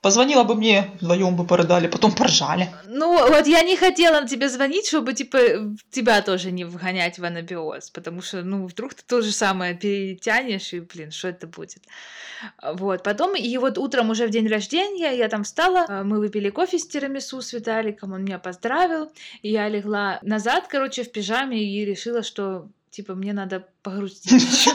Позвонила 0.00 0.44
бы 0.44 0.54
мне, 0.54 0.92
вдвоем 1.00 1.34
бы 1.34 1.44
порыдали, 1.44 1.88
потом 1.88 2.14
поржали. 2.14 2.68
Ну, 2.86 3.28
вот 3.28 3.46
я 3.48 3.62
не 3.62 3.76
хотела 3.76 4.24
тебе 4.28 4.48
звонить, 4.48 4.86
чтобы, 4.86 5.12
типа, 5.12 5.38
тебя 5.90 6.22
тоже 6.22 6.52
не 6.52 6.64
вгонять 6.64 7.18
в 7.18 7.24
анабиоз, 7.24 7.90
потому 7.90 8.22
что, 8.22 8.42
ну, 8.42 8.66
вдруг 8.66 8.94
ты 8.94 9.02
то 9.04 9.22
же 9.22 9.32
самое 9.32 9.74
перетянешь, 9.74 10.72
и, 10.72 10.80
блин, 10.80 11.10
что 11.10 11.28
это 11.28 11.48
будет? 11.48 11.82
Вот, 12.62 13.02
потом, 13.02 13.34
и 13.34 13.58
вот 13.58 13.76
утром 13.76 14.10
уже 14.10 14.28
в 14.28 14.30
день 14.30 14.46
рождения 14.46 15.16
я 15.16 15.28
там 15.28 15.42
встала, 15.42 15.84
а, 15.88 16.04
мы 16.04 16.18
выпили 16.18 16.50
кофе 16.50 16.78
с 16.78 16.86
тирамису 16.86 17.42
с 17.42 17.52
Виталиком, 17.52 18.12
он 18.12 18.22
меня 18.22 18.38
поздравил, 18.38 19.10
и 19.42 19.50
я 19.50 19.68
легла 19.68 20.20
назад, 20.22 20.68
короче, 20.68 21.02
в 21.02 21.10
пижаме 21.10 21.60
и 21.60 21.84
решила, 21.84 22.22
что 22.22 22.68
типа, 22.90 23.14
мне 23.14 23.32
надо 23.32 23.66
погрустить 23.82 24.32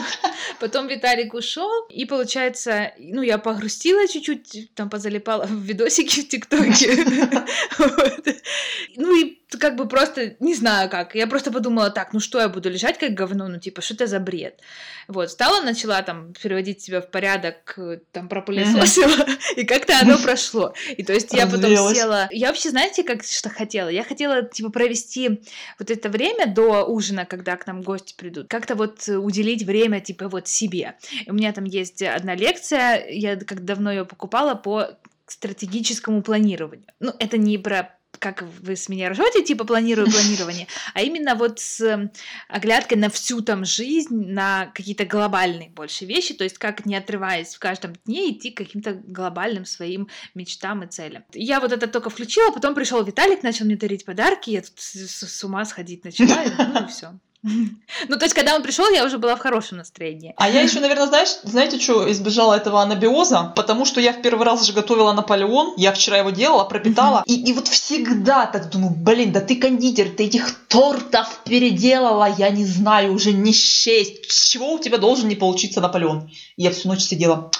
Потом 0.60 0.88
Виталик 0.88 1.34
ушел, 1.34 1.86
и 1.88 2.04
получается, 2.04 2.92
ну, 2.98 3.22
я 3.22 3.38
погрустила 3.38 4.06
чуть-чуть, 4.08 4.74
там 4.74 4.90
позалипала 4.90 5.44
в 5.46 5.62
видосики 5.62 6.20
в 6.20 6.28
ТикТоке. 6.28 7.04
Ну 8.96 9.12
и 9.16 9.43
как 9.58 9.76
бы 9.76 9.86
просто, 9.88 10.36
не 10.40 10.54
знаю 10.54 10.90
как, 10.90 11.14
я 11.14 11.26
просто 11.26 11.52
подумала, 11.52 11.90
так, 11.90 12.12
ну 12.12 12.20
что 12.20 12.40
я 12.40 12.48
буду 12.48 12.70
лежать 12.70 12.98
как 12.98 13.14
говно, 13.14 13.48
ну 13.48 13.58
типа, 13.58 13.82
что 13.82 13.94
это 13.94 14.06
за 14.06 14.20
бред? 14.20 14.60
Вот, 15.08 15.30
стала, 15.30 15.62
начала 15.62 16.02
там 16.02 16.32
переводить 16.32 16.82
себя 16.82 17.00
в 17.00 17.10
порядок, 17.10 17.78
там 18.12 18.28
пропылесосила, 18.28 19.26
и 19.56 19.64
как-то 19.64 19.98
оно 20.00 20.18
прошло. 20.22 20.74
И 20.96 21.02
то 21.02 21.12
есть 21.12 21.32
я 21.32 21.46
потом 21.46 21.70
села... 21.94 22.28
Я 22.30 22.48
вообще, 22.48 22.70
знаете, 22.70 23.04
как 23.04 23.22
что 23.22 23.50
хотела? 23.50 23.88
Я 23.88 24.02
хотела, 24.02 24.42
типа, 24.42 24.70
провести 24.70 25.42
вот 25.78 25.90
это 25.90 26.08
время 26.08 26.46
до 26.46 26.84
ужина, 26.84 27.24
когда 27.26 27.56
к 27.56 27.66
нам 27.66 27.82
гости 27.82 28.14
придут, 28.16 28.48
как-то 28.48 28.74
вот 28.74 29.08
уделить 29.08 29.62
время, 29.62 30.00
типа, 30.00 30.28
вот 30.28 30.48
себе. 30.48 30.94
У 31.26 31.34
меня 31.34 31.52
там 31.52 31.64
есть 31.64 32.02
одна 32.02 32.34
лекция, 32.34 33.06
я 33.08 33.36
как 33.36 33.64
давно 33.64 33.92
ее 33.92 34.04
покупала 34.04 34.54
по 34.54 34.88
стратегическому 35.26 36.22
планированию. 36.22 36.86
Ну, 37.00 37.12
это 37.18 37.38
не 37.38 37.58
про 37.58 37.96
как 38.18 38.42
вы 38.42 38.76
с 38.76 38.88
меня 38.88 39.10
ржете, 39.10 39.42
типа 39.42 39.64
планирую 39.64 40.10
планирование, 40.10 40.66
а 40.94 41.02
именно 41.02 41.34
вот 41.34 41.60
с 41.60 41.80
эм, 41.80 42.10
оглядкой 42.48 42.98
на 42.98 43.10
всю 43.10 43.40
там 43.40 43.64
жизнь, 43.64 44.14
на 44.14 44.66
какие-то 44.74 45.04
глобальные 45.04 45.70
больше 45.70 46.04
вещи, 46.04 46.34
то 46.34 46.44
есть 46.44 46.58
как 46.58 46.86
не 46.86 46.96
отрываясь 46.96 47.54
в 47.54 47.58
каждом 47.58 47.94
дне 48.04 48.32
идти 48.32 48.50
к 48.50 48.58
каким-то 48.58 48.94
глобальным 48.94 49.64
своим 49.64 50.08
мечтам 50.34 50.82
и 50.82 50.86
целям. 50.86 51.24
Я 51.32 51.60
вот 51.60 51.72
это 51.72 51.86
только 51.86 52.10
включила, 52.10 52.50
потом 52.50 52.74
пришел 52.74 53.02
Виталик, 53.02 53.42
начал 53.42 53.66
мне 53.66 53.76
дарить 53.76 54.04
подарки, 54.04 54.50
я 54.50 54.62
тут 54.62 54.78
с 54.78 55.44
ума 55.44 55.64
сходить 55.64 56.04
начала, 56.04 56.44
ну 56.58 56.86
и 56.86 56.88
все. 56.88 57.18
Ну, 58.08 58.16
то 58.16 58.24
есть, 58.24 58.34
когда 58.34 58.54
он 58.54 58.62
пришел, 58.62 58.88
я 58.90 59.04
уже 59.04 59.18
была 59.18 59.36
в 59.36 59.40
хорошем 59.40 59.78
настроении. 59.78 60.34
А 60.36 60.48
я 60.48 60.62
еще, 60.62 60.80
наверное, 60.80 61.06
знаешь, 61.06 61.28
знаете, 61.42 61.78
что 61.78 62.10
избежала 62.10 62.54
этого 62.54 62.82
анабиоза? 62.82 63.52
Потому 63.54 63.84
что 63.84 64.00
я 64.00 64.12
в 64.12 64.22
первый 64.22 64.44
раз 64.44 64.64
же 64.64 64.72
готовила 64.72 65.12
Наполеон, 65.12 65.74
я 65.76 65.92
вчера 65.92 66.18
его 66.18 66.30
делала, 66.30 66.64
пропитала, 66.64 67.22
и, 67.26 67.34
и 67.34 67.52
вот 67.52 67.68
всегда 67.68 68.46
так 68.46 68.70
думаю, 68.70 68.94
блин, 68.94 69.32
да 69.32 69.40
ты 69.40 69.56
кондитер, 69.56 70.10
ты 70.10 70.24
этих 70.24 70.66
тортов 70.68 71.40
переделала, 71.44 72.28
я 72.36 72.50
не 72.50 72.64
знаю, 72.64 73.12
уже 73.12 73.32
не 73.32 73.52
счесть. 73.52 74.28
Чего 74.28 74.74
у 74.74 74.78
тебя 74.78 74.98
должен 74.98 75.28
не 75.28 75.36
получиться 75.36 75.80
Наполеон? 75.80 76.30
И 76.56 76.62
я 76.62 76.70
всю 76.70 76.88
ночь 76.88 77.02
сидела, 77.02 77.50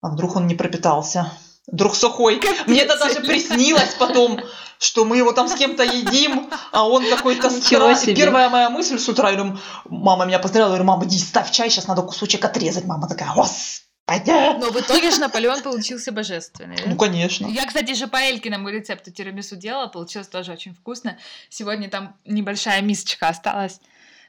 а 0.00 0.10
вдруг 0.10 0.36
он 0.36 0.46
не 0.46 0.54
пропитался? 0.54 1.30
Вдруг 1.66 1.94
сухой? 1.94 2.40
Мне 2.66 2.80
это 2.80 2.98
даже 2.98 3.20
приснилось 3.20 3.94
потом 3.98 4.40
что 4.82 5.04
мы 5.04 5.16
его 5.16 5.32
там 5.32 5.48
с 5.48 5.54
кем-то 5.54 5.84
едим, 5.84 6.50
а 6.72 6.88
он 6.88 7.08
какой-то 7.08 7.50
странный. 7.50 8.16
Первая 8.16 8.48
моя 8.48 8.68
мысль 8.68 8.98
с 8.98 9.08
утра, 9.08 9.30
я 9.30 9.36
говорю, 9.36 9.58
мама 9.88 10.24
меня 10.24 10.40
поздравила, 10.40 10.70
я 10.70 10.70
говорю, 10.70 10.84
мама, 10.84 11.04
иди 11.04 11.18
ставь 11.18 11.52
чай, 11.52 11.70
сейчас 11.70 11.86
надо 11.86 12.02
кусочек 12.02 12.44
отрезать. 12.44 12.84
Мама 12.84 13.08
такая, 13.08 13.32
господи. 13.32 14.32
Но 14.58 14.72
в 14.72 14.80
итоге 14.80 15.12
же 15.12 15.20
Наполеон 15.20 15.62
получился 15.62 16.10
божественный. 16.10 16.76
Ну, 16.84 16.96
конечно. 16.96 17.46
Я, 17.46 17.64
кстати, 17.64 17.94
же 17.94 18.08
по 18.08 18.16
Элькиному 18.16 18.68
рецепту 18.70 19.12
тирамису 19.12 19.54
делала, 19.54 19.86
получилось 19.86 20.26
тоже 20.26 20.50
очень 20.50 20.74
вкусно. 20.74 21.16
Сегодня 21.48 21.88
там 21.88 22.16
небольшая 22.24 22.82
мисочка 22.82 23.28
осталась. 23.28 23.78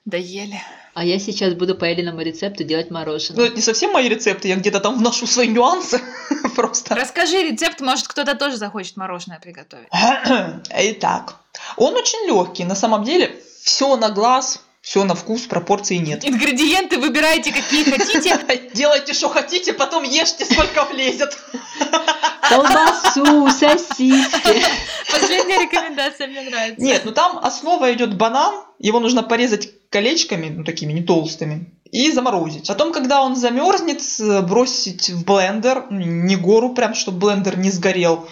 Доели. 0.06 0.62
А 0.94 1.06
я 1.06 1.18
сейчас 1.18 1.54
буду 1.54 1.76
по 1.76 1.92
Элиному 1.92 2.22
рецепту 2.22 2.64
делать 2.64 2.92
мороженое. 2.92 3.40
Ну, 3.40 3.46
это 3.46 3.56
не 3.56 3.62
совсем 3.62 3.94
мои 3.94 4.10
рецепты, 4.10 4.50
я 4.50 4.56
где-то 4.56 4.80
там 4.80 4.98
вношу 4.98 5.26
свои 5.26 5.48
нюансы 5.48 6.02
просто. 6.56 6.96
Расскажи 6.96 7.42
рецепт, 7.42 7.80
может, 7.80 8.08
кто-то 8.08 8.36
тоже 8.36 8.58
захочет 8.58 8.98
мороженое 8.98 9.40
приготовить. 9.40 9.88
Итак, 10.70 11.36
он 11.78 11.96
очень 11.96 12.28
легкий, 12.28 12.66
на 12.66 12.76
самом 12.76 13.06
деле, 13.06 13.34
все 13.64 13.96
на 13.96 14.10
глаз, 14.10 14.62
все 14.82 15.06
на 15.06 15.16
вкус, 15.16 15.44
пропорций 15.44 15.98
нет. 16.00 16.26
Ингредиенты 16.26 17.00
выбирайте, 17.00 17.54
какие 17.54 17.86
хотите. 17.86 18.70
Делайте, 18.74 19.14
что 19.14 19.30
хотите, 19.30 19.72
потом 19.72 20.04
ешьте, 20.04 20.46
сколько 20.46 20.84
влезет. 20.84 21.38
Колбасу, 22.50 23.50
сосиски. 23.50 24.62
Последняя 25.38 25.66
рекомендация 25.66 26.28
мне 26.28 26.42
нравится. 26.42 26.82
Нет, 26.84 27.02
ну 27.06 27.12
там 27.12 27.38
основа 27.38 27.92
идет 27.94 28.16
банан, 28.16 28.64
его 28.80 29.00
нужно 29.00 29.24
порезать 29.24 29.70
колечками, 29.90 30.50
ну 30.50 30.64
такими 30.64 30.94
не 30.94 31.02
толстыми, 31.02 31.72
и 31.92 32.12
заморозить. 32.12 32.68
Потом, 32.68 32.92
когда 32.92 33.22
он 33.22 33.36
замерзнет, 33.36 34.02
э, 34.20 34.42
бросить 34.42 35.10
в 35.10 35.26
блендер, 35.26 35.86
не 35.92 36.36
гору 36.36 36.74
прям, 36.74 36.96
чтобы 36.96 37.20
блендер 37.20 37.58
не 37.58 37.70
сгорел. 37.70 38.28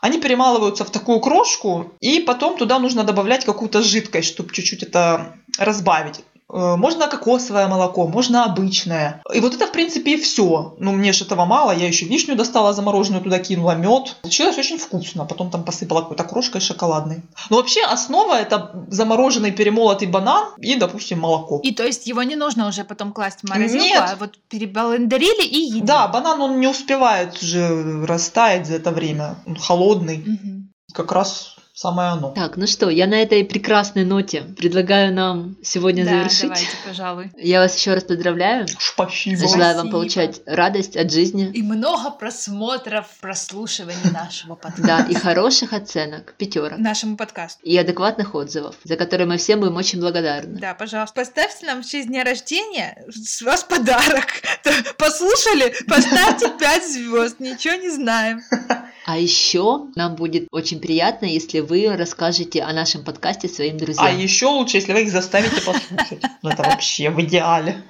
Они 0.00 0.20
перемалываются 0.20 0.84
в 0.84 0.90
такую 0.90 1.20
крошку, 1.20 1.92
и 2.00 2.20
потом 2.20 2.56
туда 2.56 2.78
нужно 2.78 3.04
добавлять 3.04 3.44
какую-то 3.44 3.82
жидкость, 3.82 4.28
чтобы 4.28 4.52
чуть-чуть 4.52 4.82
это 4.82 5.36
разбавить. 5.58 6.20
Э, 6.52 6.76
Можно 6.76 7.08
кокосовое 7.08 7.66
молоко, 7.66 8.06
можно 8.06 8.44
обычное. 8.44 9.22
И 9.32 9.40
вот 9.40 9.54
это, 9.54 9.66
в 9.66 9.72
принципе, 9.72 10.14
и 10.14 10.20
все. 10.20 10.74
Ну, 10.78 10.92
мне 10.92 11.12
же 11.12 11.24
этого 11.24 11.44
мало. 11.46 11.72
Я 11.72 11.86
еще 11.86 12.06
вишню 12.06 12.36
достала 12.36 12.72
замороженную, 12.74 13.22
туда 13.22 13.38
кинула 13.38 13.74
мед. 13.74 14.16
Получилось 14.22 14.58
очень 14.58 14.78
вкусно. 14.78 15.24
Потом 15.24 15.50
там 15.50 15.64
посыпала 15.64 16.02
какой-то 16.02 16.24
крошкой 16.24 16.60
шоколадной. 16.60 17.22
Но 17.50 17.56
вообще 17.56 17.82
основа 17.84 18.34
это 18.34 18.70
замороженный 18.88 19.52
перемолотый 19.52 20.08
банан 20.08 20.48
и, 20.58 20.74
допустим, 20.76 21.20
молоко. 21.20 21.60
И 21.62 21.72
то 21.72 21.84
есть 21.84 22.06
его 22.06 22.22
не 22.22 22.36
нужно 22.36 22.68
уже 22.68 22.84
потом 22.84 23.12
класть 23.12 23.40
в 23.42 23.48
морозилку, 23.48 23.84
Нет. 23.84 24.02
а 24.06 24.16
вот 24.16 24.38
перебалендерили 24.48 25.46
и 25.46 25.58
едим. 25.58 25.86
Да, 25.86 26.06
банан 26.08 26.40
он 26.40 26.60
не 26.60 26.66
успевает 26.66 27.42
уже 27.42 28.04
растаять 28.06 28.66
за 28.66 28.74
это 28.74 28.90
время. 28.90 29.36
Он 29.46 29.56
холодный. 29.56 30.18
Мгм. 30.18 30.68
Как 30.92 31.12
раз 31.12 31.51
самое 31.72 32.10
оно. 32.10 32.30
Так, 32.32 32.56
ну 32.56 32.66
что, 32.66 32.90
я 32.90 33.06
на 33.06 33.20
этой 33.22 33.44
прекрасной 33.44 34.04
ноте 34.04 34.42
предлагаю 34.42 35.12
нам 35.12 35.56
сегодня 35.62 36.04
Да, 36.04 36.10
завершить. 36.10 36.42
давайте, 36.42 36.68
пожалуй. 36.86 37.30
Я 37.36 37.60
вас 37.60 37.76
еще 37.76 37.94
раз 37.94 38.04
поздравляю. 38.04 38.66
Спасибо. 38.78 39.48
Желаю 39.48 39.76
вам 39.76 39.90
получать 39.90 40.40
радость 40.46 40.96
от 40.96 41.10
жизни. 41.10 41.50
И 41.52 41.62
много 41.62 42.10
просмотров, 42.10 43.06
прослушиваний 43.20 44.10
нашего 44.12 44.54
подкаста. 44.56 44.86
Да, 44.86 45.06
и 45.08 45.14
хороших 45.14 45.72
оценок, 45.72 46.34
пятерок. 46.36 46.78
Нашему 46.78 47.16
подкасту. 47.16 47.60
И 47.62 47.76
адекватных 47.76 48.34
отзывов, 48.34 48.76
за 48.84 48.96
которые 48.96 49.26
мы 49.26 49.38
всем 49.38 49.60
будем 49.60 49.76
очень 49.76 50.00
благодарны. 50.00 50.58
Да, 50.60 50.74
пожалуйста. 50.74 51.14
Поставьте 51.14 51.66
нам 51.66 51.82
в 51.82 51.86
честь 51.86 52.08
дня 52.08 52.24
рождения 52.24 53.04
с 53.08 53.42
вас 53.42 53.64
подарок. 53.64 54.26
Послушали? 54.98 55.74
Поставьте 55.88 56.50
5 56.50 56.86
звезд. 56.92 57.40
Ничего 57.40 57.74
не 57.74 57.90
знаем. 57.90 58.40
А 59.04 59.18
еще 59.18 59.86
нам 59.96 60.14
будет 60.14 60.46
очень 60.50 60.80
приятно, 60.80 61.26
если 61.26 61.60
вы 61.60 61.94
расскажете 61.96 62.62
о 62.62 62.72
нашем 62.72 63.04
подкасте 63.04 63.48
своим 63.48 63.76
друзьям. 63.76 64.06
А 64.06 64.10
еще 64.10 64.46
лучше, 64.46 64.76
если 64.78 64.92
вы 64.92 65.02
их 65.02 65.10
заставите 65.10 65.60
послушать. 65.60 66.22
Ну 66.42 66.50
это 66.50 66.62
вообще 66.62 67.10
в 67.10 67.20
идеале. 67.22 67.82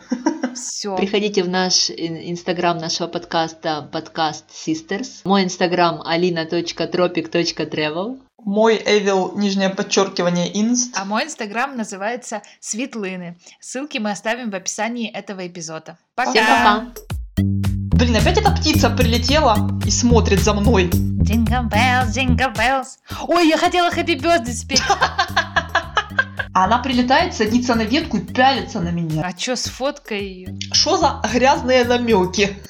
Все. 0.55 0.97
Приходите 0.97 1.43
в 1.43 1.49
наш 1.49 1.91
ин- 1.91 2.31
инстаграм 2.31 2.79
нашего 2.79 3.09
подкаста 3.09 3.89
подкаст 3.93 4.47
Sisters. 4.51 5.21
Мой 5.25 5.45
инстаграм 5.45 6.01
alina.tropic.travel. 6.03 8.19
Мой 8.45 8.83
Эвил, 8.85 9.37
нижнее 9.37 9.71
подчеркивание, 9.71 10.51
инст. 10.53 10.97
А 10.99 11.05
мой 11.05 11.25
инстаграм 11.25 11.77
называется 11.77 12.43
Светлыны. 12.61 13.37
Ссылки 13.61 13.99
мы 13.99 14.11
оставим 14.11 14.51
в 14.51 14.55
описании 14.55 15.09
этого 15.11 15.47
эпизода. 15.47 15.97
Пока! 16.17 16.31
Всем 16.33 16.47
пока! 16.47 16.87
Блин, 17.93 18.17
опять 18.17 18.39
эта 18.39 18.51
птица 18.51 18.89
прилетела 18.89 19.69
и 19.85 19.91
смотрит 19.91 20.41
за 20.41 20.55
мной. 20.55 20.89
Jingle 20.89 21.69
bells, 21.69 22.09
jingle 22.09 22.55
bells. 22.55 22.97
Ой, 23.29 23.47
я 23.47 23.59
хотела 23.59 23.91
Happy 23.91 24.19
Birthday 24.19 24.53
спеть. 24.53 24.83
А 26.55 26.65
она 26.65 26.79
прилетает, 26.79 27.35
садится 27.35 27.75
на 27.75 27.83
ветку 27.83 28.17
и 28.17 28.21
пялится 28.21 28.81
на 28.81 28.89
меня. 28.89 29.23
А 29.23 29.33
чё 29.35 29.57
с 29.57 29.65
фоткой? 29.65 30.59
Что 30.73 30.97
за 30.97 31.23
грязные 31.33 31.85
намеки? 31.85 32.63